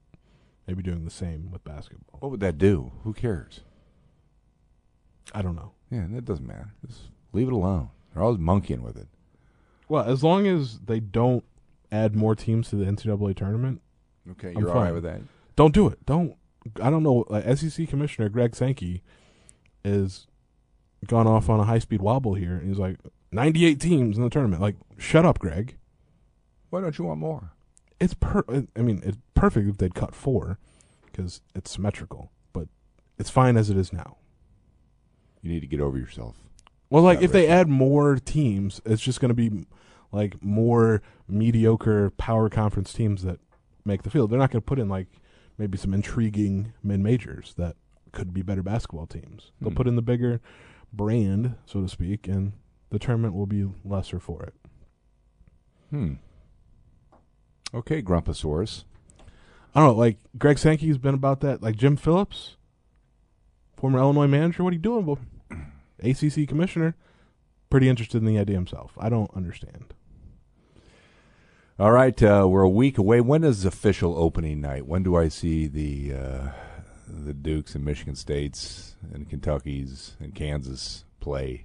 maybe 0.66 0.82
doing 0.82 1.04
the 1.04 1.10
same 1.10 1.50
with 1.50 1.64
basketball. 1.64 2.20
What 2.20 2.30
would 2.30 2.40
that 2.40 2.56
do? 2.58 2.92
Who 3.04 3.12
cares? 3.12 3.60
I 5.34 5.42
don't 5.42 5.54
know. 5.56 5.72
Yeah, 5.90 6.06
that 6.10 6.24
doesn't 6.24 6.46
matter. 6.46 6.72
Just 6.86 7.02
leave 7.32 7.48
it 7.48 7.52
alone. 7.52 7.90
They're 8.14 8.22
always 8.22 8.38
monkeying 8.38 8.82
with 8.82 8.96
it. 8.96 9.08
Well, 9.88 10.04
as 10.04 10.22
long 10.22 10.46
as 10.46 10.78
they 10.80 11.00
don't 11.00 11.44
add 11.92 12.14
more 12.14 12.34
teams 12.34 12.70
to 12.70 12.76
the 12.76 12.84
NCAA 12.84 13.36
tournament, 13.36 13.80
Okay, 14.32 14.48
I'm 14.50 14.58
you're 14.58 14.68
all 14.70 14.76
right 14.76 14.86
fine. 14.86 14.94
with 14.94 15.02
that. 15.04 15.20
don't 15.56 15.74
do 15.74 15.88
it. 15.88 16.04
Don't. 16.06 16.36
I 16.80 16.90
don't 16.90 17.02
know. 17.02 17.24
Like 17.28 17.44
SEC 17.56 17.88
Commissioner 17.88 18.28
Greg 18.28 18.54
Sankey 18.54 19.02
is 19.84 20.26
gone 21.06 21.26
off 21.26 21.48
on 21.48 21.58
a 21.58 21.64
high 21.64 21.78
speed 21.78 22.02
wobble 22.02 22.34
here, 22.34 22.54
and 22.56 22.68
he's 22.68 22.78
like 22.78 22.98
98 23.32 23.80
teams 23.80 24.16
in 24.18 24.22
the 24.22 24.30
tournament. 24.30 24.60
Like, 24.60 24.76
shut 24.98 25.24
up, 25.24 25.38
Greg. 25.38 25.76
Why 26.68 26.80
don't 26.80 26.96
you 26.98 27.06
want 27.06 27.18
more? 27.20 27.52
It's 27.98 28.14
per. 28.14 28.44
I 28.76 28.80
mean, 28.82 29.00
it's 29.04 29.18
perfect 29.34 29.68
if 29.68 29.78
they'd 29.78 29.94
cut 29.94 30.14
four 30.14 30.58
because 31.06 31.40
it's 31.54 31.70
symmetrical, 31.70 32.30
but 32.52 32.68
it's 33.18 33.30
fine 33.30 33.56
as 33.56 33.70
it 33.70 33.76
is 33.76 33.92
now. 33.92 34.18
You 35.42 35.50
need 35.50 35.60
to 35.60 35.66
get 35.66 35.80
over 35.80 35.96
yourself. 35.98 36.36
Well, 36.90 37.02
like 37.04 37.22
if 37.22 37.30
they 37.32 37.46
add 37.48 37.68
more 37.68 38.16
teams, 38.16 38.80
it's 38.84 39.00
just 39.02 39.20
going 39.20 39.28
to 39.30 39.34
be 39.34 39.66
like 40.12 40.42
more 40.42 41.00
mediocre 41.28 42.10
power 42.10 42.48
conference 42.50 42.92
teams 42.92 43.22
that 43.22 43.38
make 43.84 44.02
the 44.02 44.10
field. 44.10 44.30
They're 44.30 44.38
not 44.40 44.50
going 44.50 44.60
to 44.60 44.66
put 44.66 44.78
in 44.80 44.88
like 44.88 45.06
maybe 45.56 45.78
some 45.78 45.94
intriguing 45.94 46.72
mid 46.82 47.00
majors 47.00 47.54
that 47.56 47.76
could 48.12 48.34
be 48.34 48.42
better 48.42 48.62
basketball 48.62 49.06
teams. 49.06 49.52
They'll 49.60 49.70
Hmm. 49.70 49.76
put 49.76 49.86
in 49.86 49.94
the 49.96 50.02
bigger 50.02 50.40
brand, 50.92 51.54
so 51.64 51.80
to 51.80 51.88
speak, 51.88 52.26
and 52.26 52.52
the 52.90 52.98
tournament 52.98 53.34
will 53.34 53.46
be 53.46 53.70
lesser 53.84 54.18
for 54.18 54.42
it. 54.42 54.54
Hmm. 55.90 56.14
Okay, 57.72 58.02
Grumposaurus. 58.02 58.82
I 59.76 59.80
don't 59.80 59.90
know. 59.90 59.94
Like 59.98 60.18
Greg 60.36 60.58
Sankey's 60.58 60.98
been 60.98 61.14
about 61.14 61.38
that. 61.42 61.62
Like 61.62 61.76
Jim 61.76 61.96
Phillips, 61.96 62.56
former 63.76 64.00
Illinois 64.00 64.26
manager, 64.26 64.64
what 64.64 64.70
are 64.70 64.76
you 64.76 64.80
doing? 64.82 65.16
ACC 66.02 66.48
commissioner, 66.48 66.94
pretty 67.70 67.88
interested 67.88 68.18
in 68.18 68.24
the 68.26 68.38
idea 68.38 68.56
himself. 68.56 68.92
I 68.98 69.08
don't 69.08 69.30
understand. 69.36 69.94
All 71.78 71.92
right, 71.92 72.20
uh, 72.22 72.46
we're 72.48 72.60
a 72.62 72.68
week 72.68 72.98
away. 72.98 73.20
When 73.22 73.42
is 73.42 73.64
official 73.64 74.14
opening 74.18 74.60
night? 74.60 74.86
When 74.86 75.02
do 75.02 75.16
I 75.16 75.28
see 75.28 75.66
the 75.66 76.14
uh, 76.14 76.48
the 77.08 77.32
Dukes 77.32 77.74
and 77.74 77.84
Michigan 77.84 78.14
States 78.14 78.96
and 79.14 79.28
Kentuckies 79.30 80.12
and 80.20 80.34
Kansas 80.34 81.04
play? 81.20 81.64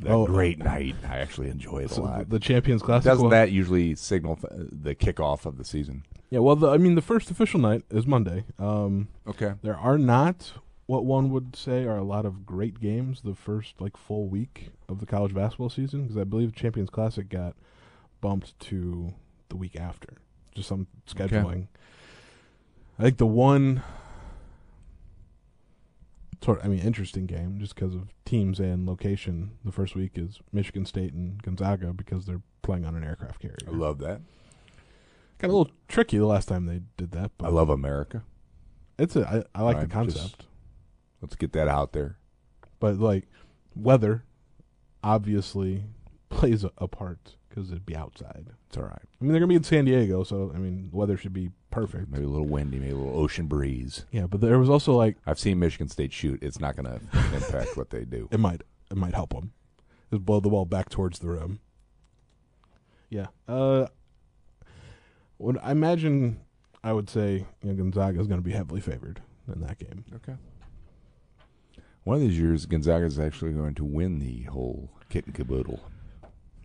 That 0.00 0.10
Oh, 0.12 0.26
great 0.26 0.58
night. 0.58 0.94
I 1.08 1.16
actually 1.18 1.48
enjoy 1.48 1.78
it 1.84 1.96
a 1.96 2.00
lot. 2.02 2.28
the 2.28 2.38
Champions 2.38 2.82
Classic. 2.82 3.04
Doesn't 3.04 3.22
well- 3.24 3.30
that 3.30 3.50
usually 3.50 3.94
signal 3.94 4.38
the 4.42 4.94
kickoff 4.94 5.44
of 5.46 5.56
the 5.56 5.64
season? 5.64 6.04
Yeah, 6.30 6.40
well, 6.40 6.54
the, 6.56 6.68
I 6.68 6.76
mean, 6.76 6.94
the 6.94 7.00
first 7.02 7.30
official 7.30 7.58
night 7.58 7.82
is 7.90 8.06
Monday. 8.06 8.44
Um, 8.58 9.08
Okay. 9.26 9.54
there 9.62 9.76
are 9.76 9.96
not 9.98 10.52
what 10.88 11.04
one 11.04 11.30
would 11.30 11.54
say 11.54 11.84
are 11.84 11.96
a 11.98 12.02
lot 12.02 12.24
of 12.26 12.44
great 12.44 12.80
games 12.80 13.20
the 13.20 13.34
first 13.34 13.78
like 13.80 13.96
full 13.96 14.26
week 14.26 14.70
of 14.88 15.00
the 15.00 15.06
college 15.06 15.34
basketball 15.34 15.68
season 15.70 16.02
because 16.02 16.16
I 16.16 16.24
believe 16.24 16.54
Champions 16.54 16.88
Classic 16.90 17.28
got 17.28 17.54
bumped 18.20 18.58
to 18.60 19.12
the 19.50 19.56
week 19.56 19.78
after, 19.78 20.14
just 20.54 20.68
some 20.68 20.86
scheduling. 21.06 21.66
I 22.98 23.02
think 23.02 23.18
the 23.18 23.26
one 23.26 23.82
sort 26.42 26.58
of, 26.60 26.64
I 26.64 26.68
mean, 26.68 26.80
interesting 26.80 27.26
game 27.26 27.58
just 27.60 27.74
because 27.74 27.94
of 27.94 28.08
teams 28.24 28.58
and 28.60 28.86
location. 28.86 29.52
The 29.64 29.72
first 29.72 29.94
week 29.94 30.12
is 30.16 30.40
Michigan 30.52 30.86
State 30.86 31.12
and 31.12 31.42
Gonzaga 31.42 31.92
because 31.92 32.26
they're 32.26 32.42
playing 32.62 32.84
on 32.84 32.94
an 32.94 33.04
aircraft 33.04 33.40
carrier. 33.40 33.56
I 33.66 33.70
love 33.72 33.98
that. 33.98 34.20
Got 35.38 35.48
a 35.48 35.52
little 35.56 35.70
tricky 35.86 36.18
the 36.18 36.26
last 36.26 36.48
time 36.48 36.66
they 36.66 36.80
did 36.96 37.12
that, 37.12 37.32
but 37.38 37.46
I 37.46 37.50
love 37.50 37.68
America. 37.68 38.22
it's 38.98 39.14
a 39.16 39.44
I, 39.54 39.60
I 39.60 39.62
like 39.62 39.76
the 39.76 39.80
Right, 39.96 40.06
just- 40.06 40.16
concept, 40.18 40.46
Let's 41.20 41.36
get 41.36 41.52
that 41.52 41.68
out 41.68 41.92
there. 41.92 42.16
but 42.80 42.98
like 42.98 43.24
weather 43.74 44.24
obviously 45.02 45.84
plays 46.28 46.64
a, 46.64 46.70
a 46.78 46.88
part 46.88 47.36
because 47.48 47.70
it'd 47.70 47.86
be 47.86 47.96
outside. 47.96 48.46
It's 48.68 48.76
all 48.76 48.84
right. 48.84 49.00
I 49.02 49.24
mean, 49.24 49.32
they're 49.32 49.40
gonna 49.40 49.48
be 49.48 49.54
in 49.56 49.64
San 49.64 49.84
Diego, 49.86 50.22
so 50.24 50.52
I 50.54 50.58
mean, 50.58 50.90
weather 50.92 51.16
should 51.16 51.32
be 51.32 51.50
perfect. 51.70 52.10
Maybe 52.10 52.24
a 52.24 52.28
little 52.28 52.46
windy, 52.46 52.78
maybe 52.78 52.92
a 52.92 52.96
little 52.96 53.18
ocean 53.18 53.46
breeze. 53.46 54.04
Yeah, 54.10 54.26
but 54.26 54.40
there 54.40 54.58
was 54.58 54.68
also 54.70 54.92
like 54.94 55.16
I've 55.26 55.38
seen 55.38 55.58
Michigan 55.58 55.88
State 55.88 56.12
shoot. 56.12 56.42
It's 56.42 56.60
not 56.60 56.76
going 56.76 56.86
to 57.12 57.34
impact 57.34 57.76
what 57.76 57.90
they 57.90 58.04
do. 58.04 58.28
it 58.30 58.38
might 58.40 58.62
it 58.90 58.96
might 58.96 59.14
help 59.14 59.32
them. 59.34 59.52
Just 60.10 60.24
blow 60.24 60.40
the 60.40 60.48
ball 60.48 60.64
back 60.64 60.88
towards 60.88 61.18
the 61.18 61.28
rim. 61.28 61.60
Yeah. 63.10 63.26
Uh, 63.46 63.86
I 65.62 65.70
imagine, 65.70 66.40
I 66.82 66.92
would 66.92 67.08
say 67.08 67.46
you 67.62 67.68
know, 67.70 67.74
Gonzaga 67.74 68.20
is 68.20 68.26
going 68.26 68.40
to 68.40 68.44
be 68.44 68.52
heavily 68.52 68.80
favored 68.80 69.20
in 69.52 69.60
that 69.60 69.78
game. 69.78 70.04
Okay. 70.16 70.34
One 72.08 72.14
of 72.14 72.22
these 72.22 72.40
years, 72.40 72.64
Gonzaga 72.64 73.04
is 73.04 73.18
actually 73.18 73.52
going 73.52 73.74
to 73.74 73.84
win 73.84 74.18
the 74.18 74.44
whole 74.44 74.88
kit 75.10 75.26
and 75.26 75.34
caboodle. 75.34 75.78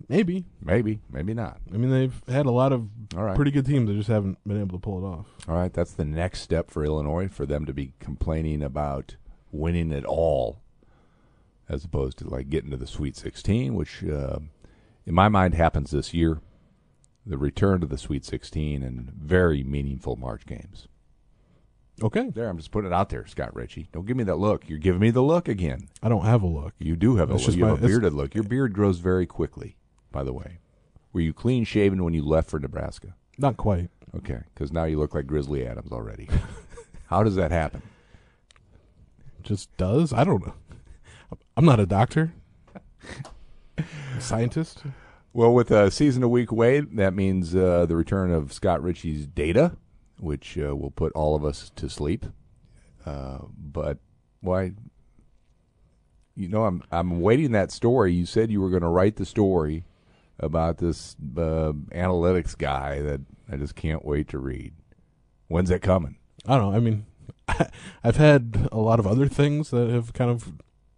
Maybe. 0.08 0.46
Maybe, 0.62 1.02
maybe 1.12 1.34
not. 1.34 1.60
I 1.74 1.76
mean, 1.76 1.92
they've 1.92 2.22
had 2.30 2.46
a 2.46 2.52
lot 2.52 2.72
of 2.72 2.88
All 3.18 3.24
right. 3.24 3.36
pretty 3.36 3.52
good 3.52 3.66
teams. 3.66 3.90
They 3.90 3.96
just 3.98 4.08
haven't 4.08 4.38
been 4.48 4.62
able 4.62 4.78
to 4.78 4.82
pull 4.82 5.04
it 5.04 5.06
off. 5.06 5.26
All 5.50 5.56
right, 5.56 5.74
that's 5.74 5.92
the 5.92 6.06
next 6.06 6.44
step 6.44 6.72
for 6.72 6.86
Illinois 6.86 7.28
for 7.28 7.46
them 7.46 7.66
to 7.66 7.74
be 7.74 7.92
complaining 8.00 8.64
about 8.64 9.18
winning 9.52 9.92
it 9.92 10.06
all, 10.06 10.62
as 11.68 11.84
opposed 11.84 12.20
to 12.20 12.30
like 12.30 12.50
getting 12.50 12.72
to 12.72 12.78
the 12.78 12.88
Sweet 12.88 13.18
16, 13.18 13.76
which 13.76 14.02
uh, 14.02 14.40
in 15.06 15.14
my 15.14 15.28
mind 15.28 15.56
happens 15.56 15.92
this 15.92 16.14
year. 16.14 16.40
The 17.26 17.38
return 17.38 17.82
to 17.82 17.88
the 17.88 17.98
Sweet 17.98 18.24
16 18.24 18.82
and 18.82 19.12
very 19.12 19.62
meaningful 19.62 20.16
March 20.16 20.46
games. 20.46 20.88
Okay. 22.02 22.30
There, 22.30 22.50
I'm 22.50 22.58
just 22.58 22.72
putting 22.72 22.92
it 22.92 22.94
out 22.94 23.10
there, 23.10 23.26
Scott 23.28 23.56
Ritchie. 23.56 23.90
Don't 23.92 24.06
give 24.06 24.18
me 24.18 24.24
that 24.24 24.38
look. 24.38 24.68
You're 24.68 24.80
giving 24.80 25.02
me 25.02 25.12
the 25.12 25.22
look 25.22 25.48
again. 25.48 25.90
I 26.02 26.10
don't 26.10 26.26
have 26.26 26.42
a 26.42 26.48
look. 26.48 26.74
You 26.80 26.96
do 26.96 27.18
have 27.18 27.30
a 27.30 27.36
look. 27.36 27.56
You 27.56 27.66
have 27.66 27.84
a 27.84 27.88
bearded 27.88 28.14
look. 28.14 28.34
Your 28.34 28.44
beard 28.44 28.74
grows 28.74 29.00
very 29.00 29.26
quickly, 29.26 29.78
by 30.12 30.24
the 30.24 30.34
way. 30.34 30.60
Were 31.14 31.22
you 31.22 31.34
clean 31.34 31.64
shaven 31.64 32.04
when 32.04 32.14
you 32.14 32.24
left 32.24 32.50
for 32.50 32.60
Nebraska? 32.60 33.16
Not 33.38 33.58
quite. 33.58 33.90
Okay, 34.16 34.40
because 34.54 34.72
now 34.72 34.84
you 34.84 35.00
look 35.00 35.14
like 35.14 35.28
Grizzly 35.28 35.66
Adams 35.66 35.92
already. 35.92 36.30
How 37.08 37.24
does 37.24 37.36
that 37.36 37.52
happen? 37.52 37.82
Just 39.44 39.76
does. 39.78 40.14
I 40.14 40.24
don't 40.24 40.46
know. 40.46 40.54
I'm 41.56 41.66
not 41.66 41.80
a 41.80 41.86
doctor. 41.86 42.34
Scientist. 44.20 44.84
Well, 45.34 45.54
with 45.54 45.72
a 45.72 45.90
season 45.90 46.24
a 46.24 46.28
week 46.28 46.52
away, 46.52 46.80
that 46.82 47.14
means 47.14 47.56
uh, 47.56 47.86
the 47.88 47.96
return 47.96 48.32
of 48.32 48.54
Scott 48.54 48.82
Ritchie's 48.84 49.26
data, 49.26 49.76
which 50.20 50.58
uh, 50.58 50.76
will 50.76 50.92
put 50.92 51.12
all 51.14 51.36
of 51.36 51.44
us 51.44 51.72
to 51.76 51.90
sleep. 51.90 52.26
Uh, 53.06 53.40
but 53.58 53.98
why? 54.42 54.74
You 56.36 56.48
know, 56.48 56.66
I'm 56.66 56.84
I'm 56.92 57.22
waiting 57.22 57.52
that 57.52 57.72
story. 57.72 58.14
You 58.14 58.26
said 58.26 58.52
you 58.52 58.60
were 58.62 58.70
going 58.70 58.82
to 58.82 58.88
write 58.90 59.18
the 59.18 59.26
story 59.26 59.86
about 60.40 60.78
this 60.80 61.16
uh, 61.38 61.74
analytics 61.94 62.58
guy 62.58 63.02
that 63.02 63.22
I 63.52 63.56
just 63.58 63.76
can't 63.76 64.04
wait 64.04 64.28
to 64.30 64.40
read. 64.40 64.74
When's 65.48 65.70
that 65.70 65.82
coming? 65.84 66.18
I 66.48 66.58
don't 66.58 66.72
know. 66.72 66.78
I 66.78 66.80
mean, 66.80 67.06
I've 68.04 68.18
had 68.18 68.68
a 68.72 68.80
lot 68.80 69.00
of 69.00 69.06
other 69.06 69.28
things 69.28 69.70
that 69.70 69.90
have 69.90 70.14
kind 70.14 70.32
of 70.32 70.54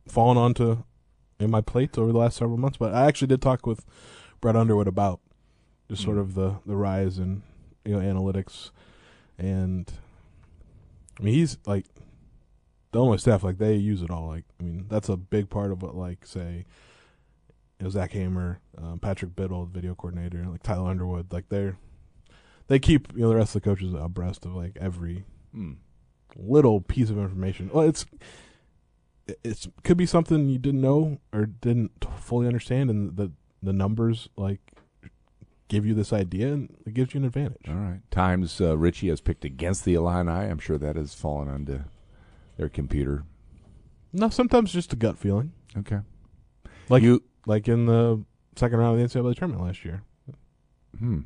fallen 0.08 0.38
onto 0.38 0.84
in 1.40 1.52
my 1.52 1.60
plate 1.60 1.98
over 1.98 2.14
the 2.14 2.18
last 2.18 2.38
several 2.38 2.58
months. 2.58 2.78
But 2.78 2.94
I 2.94 3.06
actually 3.06 3.28
did 3.28 3.42
talk 3.42 3.68
with 3.68 3.84
Brad 4.40 4.56
Underwood 4.56 4.88
about 4.88 5.20
just 5.90 6.02
sort 6.04 6.16
Mm. 6.18 6.22
of 6.22 6.36
the 6.36 6.56
the 6.66 6.78
rise 6.78 7.20
in 7.20 7.44
you 7.84 7.92
know 7.94 8.00
analytics, 8.00 8.72
and 9.38 9.92
I 11.20 11.24
mean 11.24 11.34
he's 11.34 11.58
like 11.66 11.86
the 12.92 13.00
only 13.00 13.18
staff 13.18 13.44
like 13.44 13.58
they 13.58 13.76
use 13.76 14.02
it 14.02 14.10
all. 14.12 14.28
Like 14.28 14.46
I 14.60 14.64
mean 14.64 14.86
that's 14.90 15.10
a 15.10 15.18
big 15.18 15.50
part 15.50 15.72
of 15.72 15.82
what 15.82 15.96
like 15.96 16.26
say. 16.26 16.66
You 17.80 17.84
know, 17.84 17.90
Zach 17.90 18.14
Hamer, 18.14 18.62
um, 18.78 19.00
Patrick 19.00 19.36
Biddle, 19.36 19.66
the 19.66 19.72
video 19.74 19.96
coordinator, 19.96 20.46
like 20.48 20.64
Tyler 20.64 20.90
Underwood, 20.90 21.34
like 21.34 21.50
they're 21.50 21.78
they 22.68 22.80
keep 22.80 23.14
you 23.14 23.22
know 23.24 23.30
the 23.30 23.36
rest 23.36 23.56
of 23.56 23.62
the 23.62 23.70
coaches 23.70 23.94
abreast 23.94 24.46
of 24.46 24.56
like 24.56 24.78
every 24.80 25.26
Hmm. 25.54 25.74
little 26.38 26.80
piece 26.82 27.10
of 27.10 27.18
information. 27.18 27.70
Well, 27.74 27.88
it's 27.88 28.06
it's 29.44 29.68
could 29.84 29.98
be 29.98 30.06
something 30.06 30.48
you 30.50 30.58
didn't 30.58 30.82
know 30.82 31.20
or 31.34 31.46
didn't 31.48 32.06
fully 32.20 32.48
understand, 32.48 32.90
and 32.90 33.18
the 33.18 33.32
the 33.62 33.74
numbers 33.74 34.30
like 34.38 34.62
give 35.68 35.86
you 35.86 35.94
this 35.94 36.14
idea, 36.14 36.48
and 36.54 36.76
it 36.86 36.94
gives 36.94 37.14
you 37.14 37.20
an 37.20 37.26
advantage. 37.26 37.68
All 37.68 37.76
right. 37.76 38.00
Times 38.12 38.60
uh, 38.62 38.78
Ritchie 38.78 39.10
has 39.10 39.22
picked 39.22 39.44
against 39.46 39.84
the 39.86 39.96
Illini. 39.96 40.32
I'm 40.32 40.60
sure 40.60 40.78
that 40.78 40.96
has 40.96 41.14
fallen 41.14 41.48
onto 41.50 41.82
their 42.58 42.70
computer. 42.70 43.24
No, 44.14 44.30
sometimes 44.30 44.72
just 44.72 44.94
a 44.94 44.96
gut 44.96 45.18
feeling, 45.18 45.52
Okay. 45.78 46.00
like 46.88 47.04
you. 47.04 47.24
like 47.46 47.68
in 47.68 47.86
the 47.88 48.24
second 48.56 48.80
round 48.80 49.00
of 49.02 49.12
the 49.12 49.20
NCAA 49.20 49.36
tournament 49.36 49.66
last 49.66 49.84
year. 49.84 50.04
Hmm. 50.98 51.22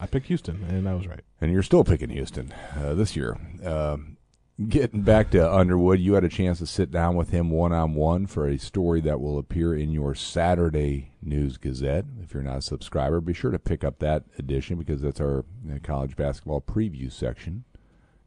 I 0.00 0.06
picked 0.06 0.26
Houston, 0.26 0.62
and 0.68 0.88
I 0.88 0.94
was 0.94 1.08
right. 1.08 1.22
And 1.40 1.50
you're 1.50 1.64
still 1.64 1.82
picking 1.82 2.10
Houston 2.10 2.52
uh, 2.76 2.94
this 2.94 3.16
year. 3.16 3.36
Um, 3.64 4.17
getting 4.66 5.02
back 5.02 5.30
to 5.30 5.54
Underwood, 5.54 6.00
you 6.00 6.14
had 6.14 6.24
a 6.24 6.28
chance 6.28 6.58
to 6.58 6.66
sit 6.66 6.90
down 6.90 7.14
with 7.14 7.30
him 7.30 7.50
one 7.50 7.72
on 7.72 7.94
one 7.94 8.26
for 8.26 8.48
a 8.48 8.58
story 8.58 9.00
that 9.02 9.20
will 9.20 9.38
appear 9.38 9.74
in 9.74 9.92
your 9.92 10.14
Saturday 10.14 11.12
News 11.22 11.58
Gazette. 11.58 12.06
If 12.22 12.34
you're 12.34 12.42
not 12.42 12.58
a 12.58 12.62
subscriber, 12.62 13.20
be 13.20 13.34
sure 13.34 13.52
to 13.52 13.58
pick 13.58 13.84
up 13.84 14.00
that 14.00 14.24
edition 14.36 14.76
because 14.76 15.00
that's 15.00 15.20
our 15.20 15.44
uh, 15.70 15.78
college 15.82 16.16
basketball 16.16 16.60
preview 16.60 17.12
section. 17.12 17.64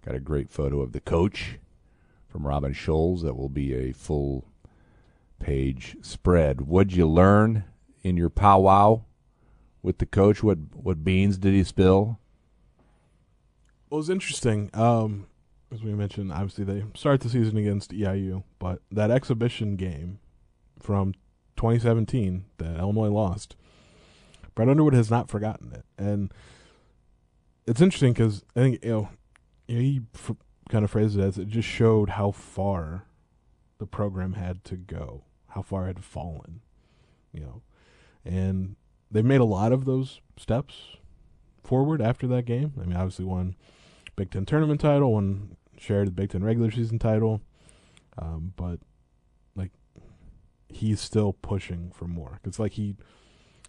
Got 0.06 0.16
a 0.16 0.22
great 0.22 0.50
photo 0.50 0.82
of 0.82 0.94
the 0.94 1.02
coach 1.02 1.60
from 2.30 2.48
Robin 2.48 2.74
Scholz 2.74 3.24
that 3.24 3.36
will 3.36 3.50
be 3.50 3.74
a 3.74 3.92
full 3.92 4.46
page 5.40 5.98
spread. 6.02 6.62
What'd 6.62 6.94
you 6.94 7.08
learn 7.08 7.66
in 8.04 8.16
your 8.16 8.30
powwow 8.30 9.02
with 9.84 9.98
the 9.98 10.06
coach? 10.06 10.42
What 10.42 10.58
what 10.74 11.04
beans 11.04 11.38
did 11.38 11.54
he 11.54 11.64
spill? 11.64 12.20
Well, 13.90 13.98
it 13.98 14.04
was 14.04 14.10
interesting. 14.10 14.70
Um, 14.74 15.28
as 15.72 15.82
we 15.82 15.94
mentioned, 15.94 16.32
obviously 16.32 16.66
they 16.66 16.84
start 16.96 17.22
the 17.22 17.30
season 17.30 17.58
against 17.58 17.92
EIU, 17.92 18.44
but 18.60 18.82
that 18.92 19.10
exhibition 19.10 19.76
game 19.76 20.20
from 20.80 21.14
2017 21.56 22.46
that 22.58 22.78
Illinois 22.78 23.10
lost, 23.10 23.56
Brad 24.54 24.70
Underwood 24.70 24.94
has 24.94 25.10
not 25.10 25.30
forgotten 25.30 25.72
it, 25.74 25.86
and 25.98 26.34
it's 27.66 27.82
interesting 27.82 28.12
because 28.12 28.44
I 28.56 28.60
think 28.60 28.84
you 28.84 28.90
know, 28.92 29.10
he 29.68 30.02
f- 30.14 30.36
kind 30.70 30.84
of 30.84 30.92
phrased 30.92 31.18
it 31.18 31.24
as 31.24 31.38
it 31.38 31.48
just 31.48 31.68
showed 31.68 32.10
how 32.10 32.32
far 32.32 33.06
the 33.78 33.86
program 33.86 34.34
had 34.34 34.64
to 34.66 34.76
go, 34.76 35.24
how 35.50 35.62
far 35.62 35.86
it 35.86 35.96
had 35.96 36.04
fallen, 36.04 36.62
you 37.32 37.40
know, 37.40 37.62
and 38.26 38.76
they've 39.10 39.24
made 39.24 39.42
a 39.42 39.46
lot 39.46 39.72
of 39.72 39.86
those 39.86 40.20
steps 40.38 40.98
forward 41.64 42.02
after 42.02 42.28
that 42.28 42.44
game. 42.44 42.74
I 42.78 42.86
mean, 42.86 42.98
obviously 42.98 43.26
won 43.26 43.56
Big 44.18 44.32
Ten 44.32 44.46
tournament 44.46 44.82
title, 44.82 45.14
won 45.14 45.56
shared 45.82 46.08
the 46.08 46.12
Big 46.12 46.30
Ten 46.30 46.44
regular 46.44 46.72
season 46.72 47.00
title, 47.00 47.42
um, 48.18 48.54
but 48.56 48.80
like 49.56 49.72
he's 50.70 51.02
still 51.02 51.34
pushing 51.34 51.92
for 51.92 52.08
more. 52.08 52.40
It's 52.46 52.60
like 52.60 52.74
he 52.74 52.96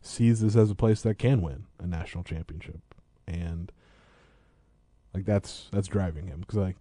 sees 0.02 0.40
this 0.40 0.56
as 0.56 0.70
a 0.70 0.74
place 0.74 1.02
that 1.02 1.18
can 1.18 1.40
win 1.40 1.66
a 1.78 1.86
national 1.86 2.24
championship, 2.24 2.80
and 3.26 3.72
like 5.14 5.24
that's 5.24 5.68
that's 5.72 5.88
driving 5.88 6.26
him 6.26 6.40
because 6.40 6.56
like 6.56 6.76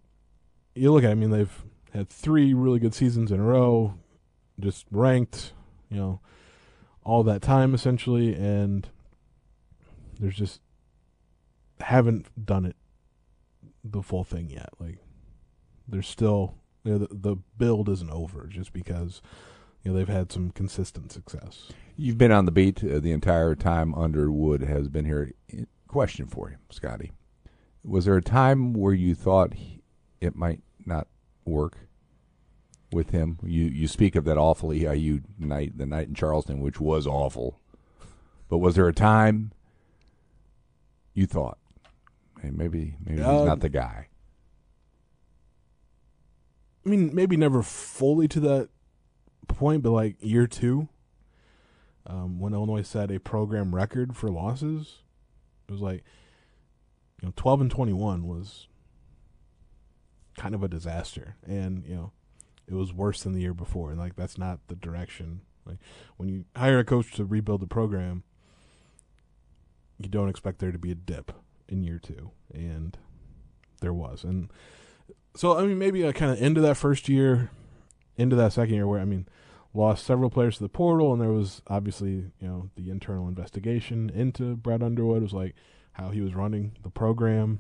you 0.75 0.91
look 0.91 1.03
at, 1.03 1.11
I 1.11 1.15
mean, 1.15 1.31
they've 1.31 1.63
had 1.93 2.09
three 2.09 2.53
really 2.53 2.79
good 2.79 2.93
seasons 2.93 3.31
in 3.31 3.39
a 3.39 3.43
row, 3.43 3.95
just 4.59 4.85
ranked, 4.91 5.53
you 5.89 5.97
know, 5.97 6.19
all 7.03 7.23
that 7.23 7.41
time 7.41 7.73
essentially, 7.73 8.33
and 8.33 8.89
there's 10.19 10.35
just 10.35 10.61
haven't 11.79 12.45
done 12.45 12.65
it 12.65 12.75
the 13.83 14.01
full 14.01 14.23
thing 14.23 14.49
yet. 14.49 14.69
Like 14.79 14.97
there's 15.91 16.07
still 16.07 16.55
you 16.83 16.93
know 16.93 16.97
the, 16.99 17.07
the 17.11 17.35
build 17.57 17.89
isn't 17.89 18.09
over 18.09 18.47
just 18.47 18.73
because 18.73 19.21
you 19.83 19.91
know 19.91 19.97
they've 19.97 20.07
had 20.07 20.31
some 20.31 20.51
consistent 20.51 21.11
success. 21.11 21.69
You've 21.95 22.17
been 22.17 22.31
on 22.31 22.45
the 22.45 22.51
beat 22.51 22.83
uh, 22.83 22.99
the 22.99 23.11
entire 23.11 23.53
time 23.55 23.93
Underwood 23.93 24.61
has 24.63 24.87
been 24.87 25.05
here. 25.05 25.31
Question 25.87 26.25
for 26.27 26.49
you, 26.49 26.57
Scotty. 26.71 27.11
Was 27.83 28.05
there 28.05 28.15
a 28.15 28.21
time 28.21 28.73
where 28.73 28.93
you 28.93 29.13
thought 29.13 29.55
he, 29.55 29.81
it 30.21 30.35
might 30.35 30.61
not 30.85 31.07
work 31.45 31.77
with 32.91 33.09
him? 33.09 33.37
You 33.43 33.65
you 33.65 33.87
speak 33.87 34.15
of 34.15 34.23
that 34.25 34.37
awful 34.37 34.69
EIU 34.69 35.21
night, 35.37 35.77
the 35.77 35.85
night 35.85 36.07
in 36.07 36.13
Charleston, 36.15 36.61
which 36.61 36.79
was 36.79 37.05
awful. 37.05 37.59
But 38.49 38.59
was 38.59 38.75
there 38.75 38.87
a 38.87 38.93
time 38.93 39.51
you 41.13 41.25
thought, 41.25 41.57
hey, 42.41 42.51
maybe 42.51 42.95
maybe 43.03 43.17
he's 43.17 43.25
Uh, 43.27 43.45
not 43.45 43.59
the 43.59 43.69
guy? 43.69 44.07
I 46.85 46.89
mean, 46.89 47.13
maybe 47.13 47.37
never 47.37 47.61
fully 47.61 48.27
to 48.29 48.39
that 48.41 48.69
point, 49.47 49.83
but 49.83 49.91
like 49.91 50.15
year 50.19 50.47
two, 50.47 50.89
um, 52.07 52.39
when 52.39 52.53
Illinois 52.53 52.81
set 52.81 53.11
a 53.11 53.19
program 53.19 53.75
record 53.75 54.15
for 54.15 54.29
losses, 54.29 54.99
it 55.67 55.71
was 55.71 55.81
like 55.81 56.03
you 57.21 57.27
know 57.27 57.33
twelve 57.35 57.61
and 57.61 57.69
twenty 57.69 57.93
one 57.93 58.27
was 58.27 58.67
kind 60.37 60.55
of 60.55 60.63
a 60.63 60.67
disaster, 60.67 61.35
and 61.45 61.85
you 61.85 61.95
know 61.95 62.11
it 62.67 62.73
was 62.73 62.93
worse 62.93 63.23
than 63.23 63.33
the 63.33 63.41
year 63.41 63.53
before, 63.53 63.91
and 63.91 63.99
like 63.99 64.15
that's 64.15 64.37
not 64.37 64.59
the 64.67 64.75
direction. 64.75 65.41
Like 65.65 65.77
when 66.17 66.29
you 66.29 66.45
hire 66.55 66.79
a 66.79 66.83
coach 66.83 67.11
to 67.13 67.25
rebuild 67.25 67.61
the 67.61 67.67
program, 67.67 68.23
you 69.99 70.09
don't 70.09 70.29
expect 70.29 70.59
there 70.59 70.71
to 70.71 70.79
be 70.79 70.91
a 70.91 70.95
dip 70.95 71.31
in 71.69 71.83
year 71.83 71.99
two, 71.99 72.31
and 72.51 72.97
there 73.81 73.93
was, 73.93 74.23
and 74.23 74.49
so 75.35 75.57
I 75.57 75.65
mean 75.65 75.77
maybe 75.77 76.07
I 76.07 76.11
kind 76.11 76.31
of 76.31 76.41
into 76.41 76.61
that 76.61 76.77
first 76.77 77.09
year, 77.09 77.51
into 78.17 78.35
that 78.35 78.53
second 78.53 78.75
year 78.75 78.87
where 78.87 78.99
I 78.99 79.05
mean 79.05 79.27
lost 79.73 80.05
several 80.05 80.29
players 80.29 80.57
to 80.57 80.63
the 80.63 80.69
portal, 80.69 81.13
and 81.13 81.21
there 81.21 81.31
was 81.31 81.61
obviously 81.67 82.31
you 82.39 82.47
know 82.47 82.69
the 82.75 82.89
internal 82.89 83.27
investigation 83.27 84.09
into 84.13 84.55
Brad 84.55 84.83
Underwood. 84.83 85.23
Was 85.23 85.33
like 85.33 85.55
how 85.93 86.09
he 86.09 86.21
was 86.21 86.35
running 86.35 86.77
the 86.83 86.89
program. 86.89 87.59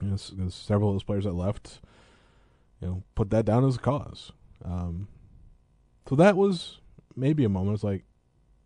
You 0.00 0.08
know, 0.08 0.16
there's 0.34 0.54
several 0.54 0.90
of 0.90 0.94
those 0.94 1.04
players 1.04 1.24
that 1.24 1.32
left, 1.32 1.80
you 2.80 2.88
know, 2.88 3.02
put 3.14 3.30
that 3.30 3.44
down 3.44 3.64
as 3.64 3.76
a 3.76 3.78
cause. 3.78 4.32
Um, 4.64 5.08
so 6.08 6.16
that 6.16 6.36
was 6.36 6.80
maybe 7.14 7.44
a 7.44 7.48
moment. 7.48 7.74
It's 7.74 7.84
like, 7.84 8.04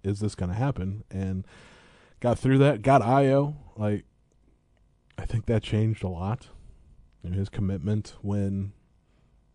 is 0.03 0.21
this 0.21 0.35
going 0.35 0.51
to 0.51 0.57
happen? 0.57 1.05
And 1.11 1.47
got 2.21 2.39
through 2.39 2.59
that. 2.59 2.83
Got 2.83 3.03
Io. 3.03 3.57
Like, 3.77 4.05
I 5.19 5.27
think 5.27 5.47
that 5.47 5.63
changed 5.63 6.03
a 6.03 6.09
lot. 6.09 6.49
Know, 7.31 7.37
his 7.39 7.49
commitment 7.49 8.15
when 8.23 8.73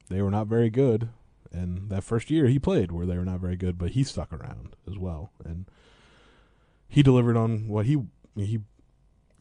they 0.10 0.22
were 0.22 0.32
not 0.32 0.48
very 0.48 0.70
good, 0.70 1.10
and 1.52 1.90
that 1.90 2.04
first 2.04 2.30
year 2.30 2.48
he 2.48 2.60
played 2.60 2.92
where 2.92 3.06
they 3.06 3.18
were 3.18 3.26
not 3.26 3.40
very 3.40 3.56
good, 3.56 3.78
but 3.78 3.92
he 3.92 4.04
stuck 4.04 4.32
around 4.34 4.76
as 4.88 4.98
well, 4.98 5.32
and 5.44 5.66
he 6.88 7.02
delivered 7.02 7.38
on 7.38 7.68
what 7.68 7.86
he 7.86 7.98
he. 8.36 8.60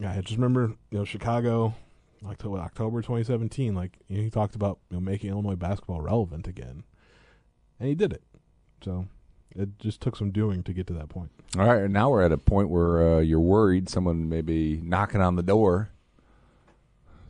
I 0.05 0.21
just 0.21 0.37
remember 0.37 0.73
you 0.89 0.99
know 0.99 1.05
Chicago, 1.05 1.75
October 2.25 2.57
October 2.57 3.01
2017. 3.01 3.75
Like 3.75 3.97
you 4.07 4.17
know, 4.17 4.23
he 4.23 4.29
talked 4.29 4.55
about 4.55 4.79
you 4.89 4.97
know 4.97 5.01
making 5.01 5.29
Illinois 5.29 5.55
basketball 5.55 6.01
relevant 6.01 6.47
again, 6.47 6.83
and 7.79 7.89
he 7.89 7.95
did 7.95 8.13
it. 8.13 8.23
So 8.83 9.07
it 9.55 9.77
just 9.79 10.01
took 10.01 10.15
some 10.15 10.31
doing 10.31 10.63
to 10.63 10.73
get 10.73 10.87
to 10.87 10.93
that 10.93 11.09
point. 11.09 11.29
All 11.57 11.65
right, 11.65 11.83
and 11.83 11.93
now 11.93 12.09
we're 12.09 12.23
at 12.23 12.31
a 12.31 12.37
point 12.37 12.69
where 12.69 13.15
uh, 13.15 13.19
you're 13.19 13.39
worried 13.39 13.89
someone 13.89 14.29
may 14.29 14.41
be 14.41 14.79
knocking 14.83 15.21
on 15.21 15.35
the 15.35 15.43
door. 15.43 15.89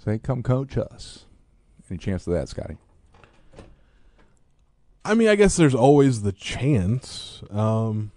Say, 0.04 0.18
come 0.18 0.42
coach 0.42 0.78
us. 0.78 1.26
Any 1.90 1.98
chance 1.98 2.26
of 2.26 2.34
that, 2.34 2.50
Scotty? 2.50 2.78
I 5.04 5.14
mean, 5.14 5.28
I 5.28 5.36
guess 5.36 5.56
there's 5.58 5.76
always 5.76 6.22
the 6.22 6.32
chance, 6.32 7.44
um, 7.52 8.12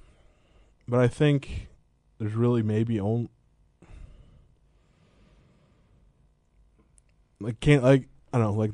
but 0.87 1.01
I 1.01 1.09
think 1.09 1.69
there's 2.19 2.35
really 2.35 2.63
maybe 2.63 3.01
only 3.01 3.29
like 7.41 7.59
can't 7.61 7.83
like 7.83 8.09
I 8.33 8.39
don't 8.39 8.47
know 8.47 8.53
like 8.53 8.73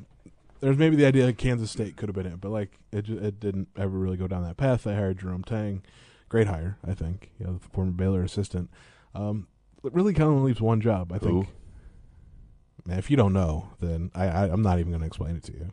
there's 0.60 0.76
maybe 0.76 0.96
the 0.96 1.06
idea 1.06 1.26
that 1.26 1.38
Kansas 1.38 1.70
State 1.70 1.96
could 1.96 2.08
have 2.08 2.16
been 2.16 2.26
it, 2.26 2.40
but 2.40 2.50
like 2.50 2.78
it 2.92 3.08
it 3.08 3.40
didn't 3.40 3.68
ever 3.76 3.96
really 3.96 4.16
go 4.16 4.26
down 4.28 4.44
that 4.44 4.56
path. 4.56 4.84
They 4.84 4.94
hired 4.94 5.18
Jerome 5.18 5.44
Tang, 5.44 5.82
great 6.28 6.46
hire, 6.46 6.76
I 6.86 6.94
think. 6.94 7.30
You 7.38 7.46
know, 7.46 7.52
the 7.54 7.68
former 7.70 7.92
Baylor 7.92 8.22
assistant. 8.22 8.70
Um, 9.14 9.46
it 9.82 9.94
really 9.94 10.12
kind 10.12 10.30
of 10.36 10.42
leaves 10.42 10.60
one 10.60 10.80
job, 10.80 11.12
I 11.12 11.18
think. 11.18 11.48
Man, 12.86 12.98
if 12.98 13.10
you 13.10 13.16
don't 13.16 13.32
know, 13.32 13.68
then 13.80 14.10
I, 14.14 14.26
I 14.26 14.44
I'm 14.48 14.62
not 14.62 14.78
even 14.78 14.90
going 14.90 15.00
to 15.00 15.06
explain 15.06 15.36
it 15.36 15.42
to 15.44 15.52
you. 15.52 15.70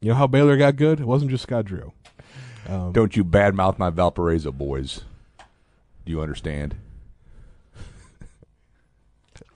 You 0.00 0.10
know 0.10 0.16
how 0.16 0.26
Baylor 0.26 0.56
got 0.56 0.76
good? 0.76 1.00
It 1.00 1.06
wasn't 1.06 1.30
just 1.30 1.44
Scott 1.44 1.64
Drew. 1.64 1.92
Um, 2.68 2.92
Don't 2.92 3.16
you 3.16 3.24
badmouth 3.24 3.78
my 3.78 3.90
Valparaiso 3.90 4.52
boys. 4.52 5.02
Do 6.04 6.12
you 6.12 6.20
understand? 6.20 6.76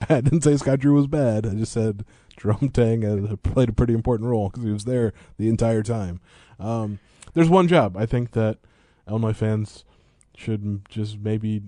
I 0.09 0.21
didn't 0.21 0.41
say 0.41 0.57
Scott 0.57 0.79
Drew 0.79 0.93
was 0.93 1.07
bad. 1.07 1.45
I 1.45 1.51
just 1.51 1.71
said 1.71 2.05
Jerome 2.37 2.69
Tang 2.69 3.01
had 3.01 3.43
played 3.43 3.69
a 3.69 3.73
pretty 3.73 3.93
important 3.93 4.29
role 4.29 4.49
because 4.49 4.63
he 4.63 4.71
was 4.71 4.85
there 4.85 5.13
the 5.37 5.47
entire 5.47 5.83
time. 5.83 6.19
Um, 6.59 6.99
there's 7.33 7.49
one 7.49 7.67
job 7.67 7.95
I 7.95 8.05
think 8.05 8.31
that 8.31 8.57
Illinois 9.07 9.33
fans 9.33 9.85
should 10.35 10.81
just 10.89 11.19
maybe 11.19 11.61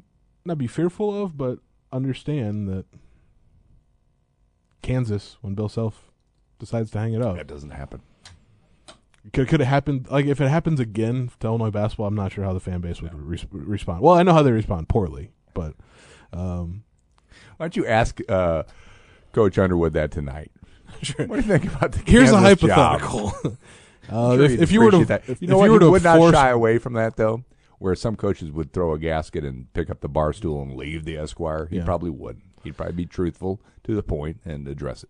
not 0.46 0.58
be 0.58 0.68
fearful 0.68 1.24
of, 1.24 1.38
but 1.38 1.60
understand 1.92 2.68
that 2.70 2.86
Kansas, 4.84 5.38
when 5.42 5.56
Bill 5.56 5.70
Self 5.70 6.12
decides 6.60 6.92
to 6.92 7.00
hang 7.00 7.14
it 7.14 7.22
up, 7.24 7.36
That 7.38 7.48
doesn't 7.48 7.72
happen. 7.72 8.02
could 9.34 9.48
could 9.48 9.62
it 9.62 9.66
happen? 9.66 10.06
Like 10.12 10.26
if 10.26 10.40
it 10.42 10.50
happens 10.50 10.80
again 10.80 11.32
to 11.40 11.48
Illinois 11.48 11.72
basketball, 11.72 12.08
I'm 12.08 12.16
not 12.16 12.32
sure 12.34 12.44
how 12.44 12.54
the 12.54 12.60
fan 12.60 12.82
base 12.82 13.02
would 13.02 13.14
res- 13.16 13.46
respond. 13.52 14.02
Well, 14.02 14.14
I 14.14 14.24
know 14.24 14.34
how 14.34 14.44
they 14.44 14.52
respond 14.52 14.90
poorly, 14.90 15.32
but 15.54 15.74
um, 16.32 16.84
Why 17.58 17.66
don't 17.66 17.76
you 17.76 17.88
ask 17.88 18.20
uh, 18.30 18.64
Coach 19.32 19.58
Underwood 19.58 19.94
that 19.94 20.12
tonight? 20.12 20.52
sure. 21.02 21.26
What 21.26 21.42
do 21.42 21.48
you 21.48 21.58
think 21.60 21.74
about 21.74 21.92
the 21.94 22.00
Here's 22.06 22.30
a 22.32 22.34
Kansas 22.34 22.62
hypothetical. 22.62 23.34
uh, 24.10 24.36
Sure 24.36 24.44
if, 24.44 24.62
if 24.64 24.72
you 24.72 24.82
were 24.82 24.92
to, 24.92 25.06
that. 25.06 25.24
if, 25.28 25.42
you 25.42 25.48
know 25.48 25.58
what, 25.58 25.66
you 25.66 25.72
were 25.72 25.80
he 25.80 25.86
to 25.86 25.92
would 25.92 26.04
not 26.04 26.18
force, 26.18 26.34
shy 26.36 26.50
away 26.50 26.78
from 26.78 26.94
that 26.94 27.16
though. 27.16 27.44
Where 27.80 27.96
some 27.96 28.16
coaches 28.16 28.52
would 28.52 28.72
throw 28.74 28.94
a 28.94 29.00
gasket 29.00 29.44
and 29.46 29.72
pick 29.74 29.90
up 29.90 30.00
the 30.02 30.08
bar 30.10 30.32
stool 30.34 30.62
and 30.62 30.76
leave 30.76 31.04
the 31.06 31.18
Esquire, 31.18 31.68
he 31.70 31.78
Yeah. 31.78 31.86
probably 31.86 32.10
wouldn't. 32.10 32.44
He'd 32.64 32.78
probably 32.78 32.96
be 32.96 33.06
truthful 33.06 33.60
to 33.84 33.94
the 33.96 34.04
point 34.04 34.40
and 34.46 34.68
address 34.68 35.04
it. 35.04 35.10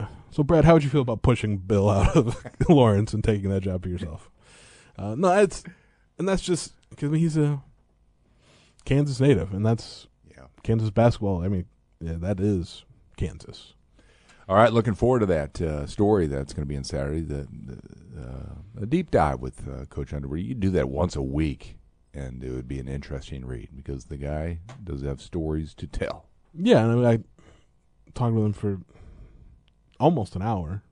yeah. 0.00 0.06
So, 0.30 0.42
Brad, 0.42 0.64
how 0.64 0.74
would 0.74 0.82
you 0.84 0.90
feel 0.90 1.02
about 1.02 1.22
pushing 1.22 1.58
Bill 1.58 1.88
out 1.90 2.16
of 2.16 2.36
Lawrence 2.68 3.12
and 3.14 3.22
taking 3.22 3.50
that 3.50 3.60
job 3.62 3.82
for 3.82 3.88
yourself? 3.88 4.30
Uh, 4.96 5.16
no, 5.16 5.32
it's 5.42 5.64
and 6.18 6.28
that's 6.28 6.40
just 6.40 6.72
because 6.88 7.10
he's 7.18 7.36
a 7.36 7.60
Kansas 8.84 9.18
native, 9.20 9.52
and 9.52 9.66
that's 9.66 10.06
Yeah. 10.30 10.44
Kansas 10.62 10.90
basketball. 10.90 11.42
I 11.42 11.48
mean, 11.48 11.64
yeah, 12.00 12.14
that 12.18 12.38
is 12.38 12.84
Kansas. 13.16 13.74
All 14.48 14.54
right, 14.56 14.72
looking 14.72 14.94
forward 14.94 15.18
to 15.20 15.26
that 15.26 15.60
uh, 15.60 15.86
story 15.88 16.28
that's 16.28 16.52
going 16.52 16.62
to 16.62 16.68
be 16.68 16.76
on 16.76 16.84
Saturday. 16.84 17.22
The, 17.22 17.48
the 17.50 17.80
uh, 18.22 18.82
a 18.82 18.86
deep 18.86 19.10
dive 19.10 19.40
with 19.40 19.66
uh, 19.66 19.86
Coach 19.86 20.12
Underwood. 20.12 20.40
You 20.42 20.54
do 20.54 20.70
that 20.70 20.88
once 20.88 21.16
a 21.16 21.22
week, 21.22 21.76
and 22.12 22.44
it 22.44 22.50
would 22.52 22.68
be 22.68 22.78
an 22.78 22.86
interesting 22.86 23.44
read 23.44 23.70
because 23.74 24.04
the 24.04 24.16
guy 24.16 24.60
does 24.84 25.02
have 25.02 25.20
stories 25.20 25.74
to 25.74 25.86
tell. 25.88 26.28
Yeah, 26.56 26.84
and 26.84 27.06
I, 27.06 27.12
I 27.12 27.18
talked 28.14 28.34
with 28.34 28.44
him 28.44 28.52
for 28.52 28.80
almost 29.98 30.36
an 30.36 30.42
hour. 30.42 30.82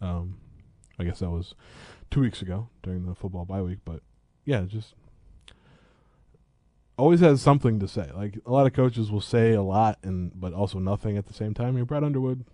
Um, 0.00 0.38
I 0.98 1.04
guess 1.04 1.20
that 1.20 1.30
was 1.30 1.54
two 2.10 2.20
weeks 2.20 2.42
ago 2.42 2.68
during 2.82 3.06
the 3.06 3.14
football 3.14 3.44
bye 3.44 3.62
week. 3.62 3.78
But 3.84 4.00
yeah, 4.44 4.62
just 4.62 4.94
always 6.96 7.20
has 7.20 7.42
something 7.42 7.78
to 7.80 7.88
say. 7.88 8.10
Like 8.14 8.38
a 8.46 8.52
lot 8.52 8.66
of 8.66 8.72
coaches 8.72 9.10
will 9.10 9.20
say 9.20 9.52
a 9.52 9.62
lot 9.62 9.98
and 10.02 10.32
but 10.38 10.52
also 10.52 10.78
nothing 10.78 11.16
at 11.16 11.26
the 11.26 11.34
same 11.34 11.54
time. 11.54 11.76
Here, 11.76 11.84
Brad 11.84 12.04
Underwood, 12.04 12.44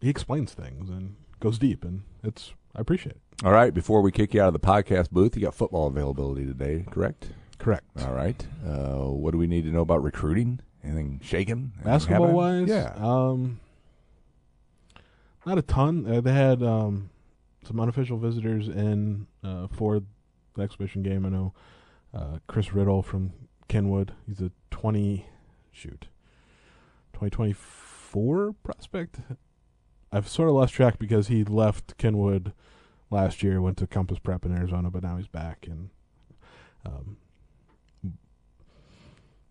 he 0.00 0.08
explains 0.08 0.52
things 0.52 0.90
and 0.90 1.16
goes 1.40 1.58
deep, 1.58 1.84
and 1.84 2.02
it's 2.22 2.52
I 2.74 2.80
appreciate 2.80 3.16
it. 3.16 3.20
All 3.44 3.52
right, 3.52 3.72
before 3.72 4.00
we 4.00 4.12
kick 4.12 4.34
you 4.34 4.40
out 4.40 4.48
of 4.48 4.54
the 4.54 4.60
podcast 4.60 5.10
booth, 5.10 5.36
you 5.36 5.42
got 5.42 5.54
football 5.54 5.86
availability 5.86 6.46
today, 6.46 6.84
correct? 6.90 7.28
Correct. 7.58 7.84
All 8.02 8.12
right. 8.12 8.46
Uh, 8.66 9.04
what 9.10 9.32
do 9.32 9.38
we 9.38 9.46
need 9.46 9.62
to 9.64 9.70
know 9.70 9.80
about 9.80 10.02
recruiting? 10.02 10.60
Anything 10.84 11.20
shaking? 11.22 11.72
Anything 11.74 11.82
Basketball 11.84 12.26
happening? 12.28 12.66
wise, 12.66 12.68
Yeah. 12.68 12.92
um, 12.96 13.60
not 15.44 15.58
a 15.58 15.62
ton. 15.62 16.06
Uh, 16.06 16.20
they 16.20 16.32
had 16.32 16.62
um, 16.62 17.10
some 17.66 17.80
unofficial 17.80 18.18
visitors 18.18 18.68
in 18.68 19.26
uh, 19.42 19.66
for 19.68 20.02
the 20.54 20.62
exhibition 20.62 21.02
game. 21.02 21.24
I 21.26 21.28
know 21.30 21.54
uh, 22.14 22.38
Chris 22.46 22.72
Riddle 22.72 23.02
from 23.02 23.32
Kenwood. 23.68 24.12
He's 24.28 24.40
a 24.40 24.50
twenty 24.70 25.26
shoot, 25.72 26.08
twenty 27.12 27.30
twenty 27.30 27.52
four 27.52 28.54
prospect. 28.62 29.20
I've 30.12 30.28
sort 30.28 30.48
of 30.48 30.54
lost 30.54 30.74
track 30.74 30.98
because 30.98 31.28
he 31.28 31.42
left 31.42 31.96
Kenwood 31.98 32.52
last 33.10 33.42
year, 33.42 33.60
went 33.60 33.76
to 33.78 33.86
Compass 33.86 34.18
Prep 34.18 34.44
in 34.44 34.52
Arizona, 34.56 34.90
but 34.90 35.02
now 35.02 35.16
he's 35.16 35.26
back 35.28 35.66
and. 35.68 35.90
Um, 36.84 37.16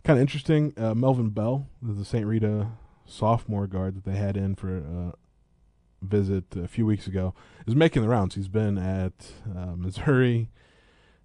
kind 0.06 0.20
of 0.20 0.22
interesting. 0.22 0.74
Uh, 0.78 0.94
Melvin 0.94 1.30
Bell, 1.30 1.68
the 1.82 2.06
St. 2.06 2.26
Rita 2.26 2.68
sophomore 3.06 3.68
guard 3.68 3.96
that 3.96 4.06
they 4.06 4.18
had 4.18 4.38
in 4.38 4.56
for 4.56 4.78
a 4.78 5.13
visit 6.02 6.56
a 6.56 6.68
few 6.68 6.86
weeks 6.86 7.08
ago, 7.08 7.34
is 7.65 7.76
making 7.76 8.04
the 8.04 8.08
rounds. 8.08 8.36
He's 8.36 8.48
been 8.48 8.78
at 8.78 9.32
uh, 9.56 9.76
Missouri, 9.76 10.50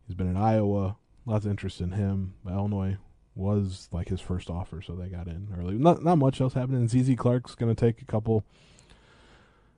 he's 0.06 0.16
been 0.16 0.28
in 0.28 0.36
Iowa. 0.36 0.96
Lots 1.26 1.44
of 1.44 1.50
interest 1.50 1.82
in 1.82 1.92
him. 1.92 2.34
Illinois 2.48 2.96
was 3.34 3.88
like 3.92 4.08
his 4.08 4.20
first 4.20 4.48
offer, 4.48 4.80
so 4.80 4.94
they 4.94 5.08
got 5.08 5.28
in 5.28 5.48
early. 5.56 5.74
Not 5.74 6.02
not 6.02 6.16
much 6.16 6.40
else 6.40 6.54
happening. 6.54 6.88
ZZ 6.88 7.14
Clark's 7.16 7.54
going 7.54 7.72
to 7.72 7.78
take 7.78 8.00
a 8.00 8.06
couple 8.06 8.44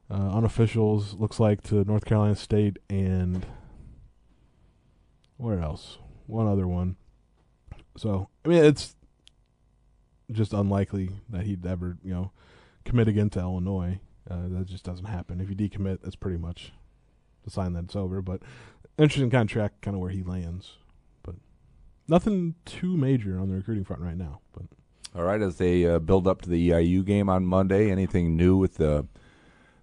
uh, 0.08 0.14
unofficials. 0.16 1.18
Looks 1.18 1.40
like 1.40 1.62
to 1.64 1.84
North 1.84 2.04
Carolina 2.04 2.36
State 2.36 2.78
and 2.88 3.44
where 5.36 5.60
else? 5.60 5.98
One 6.26 6.46
other 6.46 6.68
one. 6.68 6.96
So 7.96 8.28
I 8.44 8.48
mean, 8.48 8.64
it's 8.64 8.96
just 10.30 10.52
unlikely 10.52 11.10
that 11.28 11.44
he'd 11.44 11.64
ever, 11.66 11.98
you 12.02 12.12
know, 12.12 12.32
commit 12.84 13.08
again 13.08 13.30
to 13.30 13.40
Illinois. 13.40 14.00
Uh, 14.30 14.48
that 14.48 14.66
just 14.66 14.84
doesn't 14.84 15.06
happen. 15.06 15.40
If 15.40 15.48
you 15.48 15.56
decommit, 15.56 15.98
that's 16.02 16.16
pretty 16.16 16.38
much 16.38 16.72
the 17.44 17.50
sign 17.50 17.72
that 17.74 17.84
it's 17.84 17.96
over. 17.96 18.22
But 18.22 18.42
interesting 18.98 19.30
kind 19.30 19.48
of 19.48 19.52
track, 19.52 19.72
kind 19.80 19.94
of 19.94 20.00
where 20.00 20.10
he 20.10 20.22
lands. 20.22 20.76
But 21.22 21.36
nothing 22.08 22.54
too 22.64 22.96
major 22.96 23.38
on 23.38 23.48
the 23.48 23.56
recruiting 23.56 23.84
front 23.84 24.02
right 24.02 24.16
now. 24.16 24.40
But 24.52 24.64
All 25.14 25.24
right, 25.24 25.42
as 25.42 25.56
they 25.56 25.86
uh, 25.86 25.98
build 25.98 26.26
up 26.26 26.42
to 26.42 26.50
the 26.50 26.70
EIU 26.70 27.04
game 27.04 27.28
on 27.28 27.44
Monday, 27.44 27.90
anything 27.90 28.36
new 28.36 28.56
with 28.56 28.76
the 28.76 29.06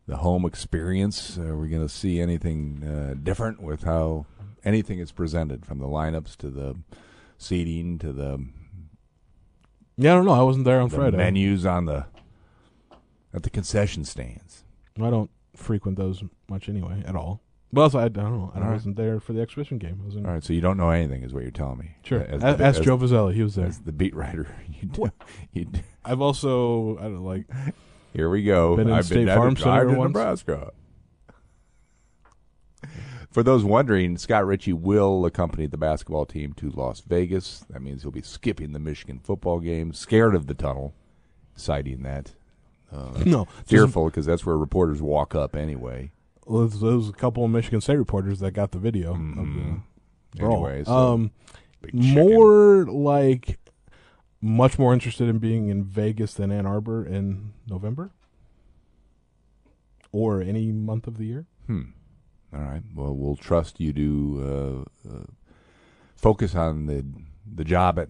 the 0.08 0.18
home 0.18 0.44
experience? 0.44 1.38
Are 1.38 1.56
we 1.56 1.70
going 1.70 1.84
to 1.84 1.94
see 1.94 2.20
anything 2.20 2.84
uh, 2.84 3.14
different 3.22 3.62
with 3.62 3.84
how 3.84 4.26
anything 4.66 4.98
is 4.98 5.12
presented, 5.12 5.66
from 5.68 5.78
the 5.78 5.86
lineups 5.86 6.36
to 6.38 6.50
the 6.50 6.76
seating 7.40 7.98
to 8.00 8.14
the, 8.14 8.46
yeah, 9.98 10.12
I 10.14 10.16
don't 10.18 10.26
know. 10.26 10.34
I 10.34 10.44
wasn't 10.44 10.66
there 10.66 10.80
on 10.80 10.90
the 10.90 10.96
Friday. 10.96 11.18
menus 11.18 11.66
on 11.66 11.86
the 11.86 12.06
at 13.34 13.42
the 13.44 13.50
concession 13.50 14.06
stands? 14.06 14.64
I 15.02 15.10
don't 15.10 15.32
frequent 15.56 15.98
those 15.98 16.24
much 16.50 16.70
anyway 16.70 17.02
at 17.06 17.16
all. 17.16 17.42
Well, 17.72 17.90
so 17.90 18.00
I, 18.00 18.06
I 18.06 18.08
don't 18.10 18.32
know. 18.40 18.52
I 18.56 18.58
All 18.60 18.64
right. 18.66 18.74
wasn't 18.74 18.96
there 18.96 19.20
for 19.20 19.34
the 19.34 19.42
exhibition 19.42 19.78
game. 19.78 20.00
I 20.02 20.06
was 20.06 20.16
in. 20.16 20.26
All 20.26 20.32
right, 20.34 20.44
so 20.44 20.54
you 20.54 20.62
don't 20.62 20.78
know 20.78 20.90
anything, 20.90 21.22
is 21.24 21.34
what 21.34 21.44
you're 21.44 21.52
telling 21.52 21.78
me. 21.78 21.92
Sure. 22.04 22.22
As 22.22 22.44
A- 22.44 22.58
the- 22.58 22.64
Ask 22.66 22.80
as- 22.80 22.86
Joe 22.86 22.98
Vozzelli. 22.98 23.34
He 23.36 23.44
was 23.44 23.56
there. 23.56 23.68
As 23.68 23.80
the 23.80 23.92
beat 23.92 24.16
writer, 24.16 24.48
you 24.82 24.88
do. 24.88 25.12
You 25.54 25.66
do. 25.66 25.80
I've 26.04 26.22
also 26.22 26.98
I 26.98 27.04
don't 27.04 27.16
know, 27.16 27.22
like 27.24 27.46
Here 28.14 28.30
we 28.30 28.44
go. 28.44 28.76
Been 28.76 28.88
in 28.88 28.94
I've 28.94 29.06
State 29.06 29.26
been 29.26 29.38
Farm 29.38 29.56
Center 29.56 29.86
to 29.90 29.94
once. 29.94 30.10
Nebraska. 30.10 30.72
For 33.32 33.44
those 33.44 33.64
wondering, 33.64 34.18
Scott 34.18 34.46
Ritchie 34.48 34.74
will 34.74 35.26
accompany 35.26 35.68
the 35.68 35.78
basketball 35.78 36.26
team 36.26 36.54
to 36.54 36.72
Las 36.72 37.02
Vegas. 37.02 37.60
That 37.70 37.82
means 37.82 38.02
he'll 38.02 38.12
be 38.12 38.22
skipping 38.24 38.72
the 38.72 38.80
Michigan 38.80 39.20
football 39.20 39.60
game, 39.60 39.94
scared 39.94 40.34
of 40.34 40.48
the 40.48 40.56
tunnel, 40.56 40.96
citing 41.56 42.02
that. 42.04 42.34
Uh, 42.92 43.22
no 43.26 43.46
fearful 43.68 44.06
because 44.06 44.26
that's 44.26 44.48
where 44.48 44.58
reporters 44.58 45.00
walk 45.00 45.36
up 45.36 45.56
anyway. 45.56 46.12
Well, 46.48 46.66
there's, 46.68 46.82
there 46.82 46.96
was 46.96 47.10
a 47.10 47.14
couple 47.14 47.46
of 47.46 47.52
Michigan 47.52 47.82
State 47.82 47.98
reporters 47.98 48.40
that 48.40 48.52
got 48.52 48.72
the 48.72 48.80
video 48.80 49.14
Mhm. 49.14 49.40
of 49.40 49.54
the 50.32 50.40
brawl. 50.40 50.66
Anyway, 50.66 50.84
so 50.86 50.92
um, 50.92 51.32
more 51.94 52.86
like 52.86 53.60
much 54.42 54.80
more 54.80 54.92
interested 54.92 55.30
in 55.30 55.38
being 55.38 55.68
in 55.70 55.84
Vegas 55.84 56.34
than 56.34 56.52
Ann 56.52 56.66
Arbor 56.66 57.06
in 57.06 57.54
November 57.68 58.10
or 60.12 60.42
any 60.42 60.72
month 60.72 61.06
of 61.06 61.18
the 61.20 61.26
year. 61.26 61.46
Hmm. 61.68 61.82
All 62.54 62.62
right. 62.62 62.82
Well, 62.96 63.14
we'll 63.16 63.36
trust 63.36 63.80
you 63.80 63.94
to 63.94 64.86
uh, 65.08 65.10
uh, 65.10 65.24
focus 66.16 66.56
on 66.56 66.88
the 66.88 67.06
the 67.52 67.64
job 67.64 68.00
at 68.00 68.10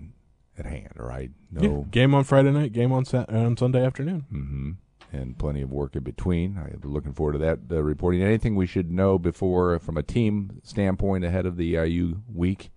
at 0.57 0.65
hand. 0.65 0.93
All 0.99 1.05
right. 1.05 1.31
No. 1.51 1.61
Yeah, 1.61 1.83
game 1.91 2.13
on 2.13 2.23
Friday 2.23 2.51
night, 2.51 2.73
game 2.73 2.91
on 2.91 3.05
Sat- 3.05 3.29
on 3.29 3.57
Sunday 3.57 3.85
afternoon. 3.85 4.25
Mm-hmm. 4.31 4.71
And 5.11 5.39
plenty 5.39 5.63
of 5.63 5.71
work 5.71 5.95
in 5.95 6.03
between. 6.03 6.55
I'm 6.57 6.79
looking 6.83 7.13
forward 7.13 7.33
to 7.33 7.39
that 7.39 7.59
uh, 7.71 7.81
reporting. 7.81 8.21
Anything 8.21 8.55
we 8.55 8.67
should 8.67 8.91
know 8.91 9.17
before, 9.17 9.79
from 9.79 9.97
a 9.97 10.03
team 10.03 10.61
standpoint, 10.63 11.25
ahead 11.25 11.47
of 11.47 11.57
the 11.57 11.69
IU 11.69 12.21
week? 12.31 12.69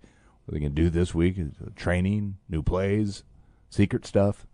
What 0.45 0.55
are 0.55 0.59
they 0.59 0.65
can 0.65 0.73
do 0.73 0.89
this 0.89 1.13
week? 1.13 1.37
Is, 1.37 1.51
uh, 1.63 1.69
Training, 1.75 2.37
new 2.49 2.63
plays, 2.63 3.23
secret 3.69 4.05
stuff. 4.07 4.47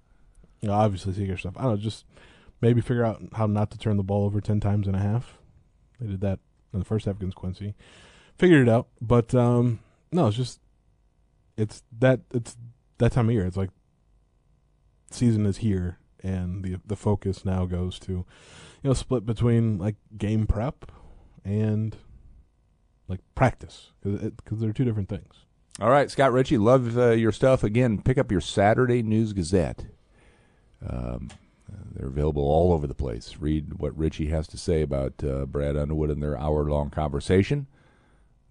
Know, 0.62 0.74
obviously, 0.74 1.13
secret 1.13 1.39
stuff. 1.39 1.54
I 1.56 1.63
don't 1.63 1.76
know, 1.76 1.78
just 1.78 2.04
maybe 2.60 2.82
figure 2.82 3.06
out 3.06 3.22
how 3.34 3.45
not 3.45 3.72
to 3.72 3.78
turn 3.78 3.95
the 3.95 4.04
ball 4.04 4.26
over 4.26 4.41
ten 4.41 4.60
times 4.60 4.86
and 4.86 4.95
a 4.95 5.00
half. 5.00 5.38
They 6.02 6.08
did 6.08 6.22
that 6.22 6.39
the 6.77 6.86
first 6.86 7.05
half 7.05 7.15
against 7.15 7.36
Quincy. 7.36 7.75
Figured 8.38 8.67
it 8.67 8.71
out, 8.71 8.88
but 9.01 9.34
um, 9.36 9.79
no, 10.12 10.27
it's 10.27 10.38
just 10.38 10.60
it's 11.58 11.84
that 11.99 12.21
it's 12.34 12.55
that 12.99 13.12
time 13.12 13.27
of 13.27 13.34
year. 13.34 13.45
It's 13.45 13.58
like 13.58 13.71
season 15.12 15.45
is 15.45 15.58
here, 15.58 15.97
and 16.23 16.63
the 16.63 16.79
the 16.86 16.95
focus 16.95 17.43
now 17.43 17.65
goes 17.65 17.99
to 17.99 18.12
you 18.12 18.25
know 18.84 18.93
split 18.93 19.25
between 19.25 19.77
like 19.77 19.95
game 20.17 20.47
prep 20.47 20.91
and 21.43 21.97
like 23.08 23.19
practice 23.36 23.91
because 24.03 24.60
they're 24.60 24.71
two 24.71 24.86
different 24.86 25.10
things. 25.10 25.45
All 25.82 25.89
right, 25.89 26.12
Scott 26.12 26.34
Ritchie, 26.34 26.58
love 26.58 26.97
uh, 26.97 27.12
your 27.12 27.32
stuff. 27.32 27.63
Again, 27.63 28.01
pick 28.01 28.17
up 28.17 28.32
your 28.32 28.41
Saturday 28.41 29.01
News 29.01 29.34
Gazette. 29.34 29.86
Um, 30.88 31.29
they're 31.93 32.08
available 32.08 32.43
all 32.43 32.71
over 32.73 32.88
the 32.88 32.93
place. 32.93 33.38
Read 33.39 33.75
what 33.75 33.97
Ritchie 33.97 34.27
has 34.27 34.47
to 34.47 34.58
say 34.58 34.82
about 34.82 35.23
uh, 35.23 35.45
Brad 35.45 35.75
Underwood 35.77 36.10
and 36.10 36.21
their 36.21 36.38
hour-long 36.38 36.89
conversation. 36.89 37.67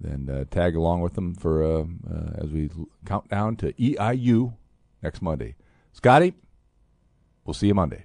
Then 0.00 0.28
uh, 0.30 0.44
tag 0.50 0.76
along 0.76 1.00
with 1.00 1.14
them 1.14 1.34
for 1.34 1.62
uh, 1.62 1.84
uh, 2.08 2.42
as 2.42 2.50
we 2.50 2.70
count 3.04 3.28
down 3.28 3.56
to 3.56 3.72
EIU 3.72 4.54
next 5.02 5.22
Monday. 5.22 5.56
Scotty, 5.92 6.34
we'll 7.44 7.54
see 7.54 7.66
you 7.66 7.74
Monday. 7.74 8.04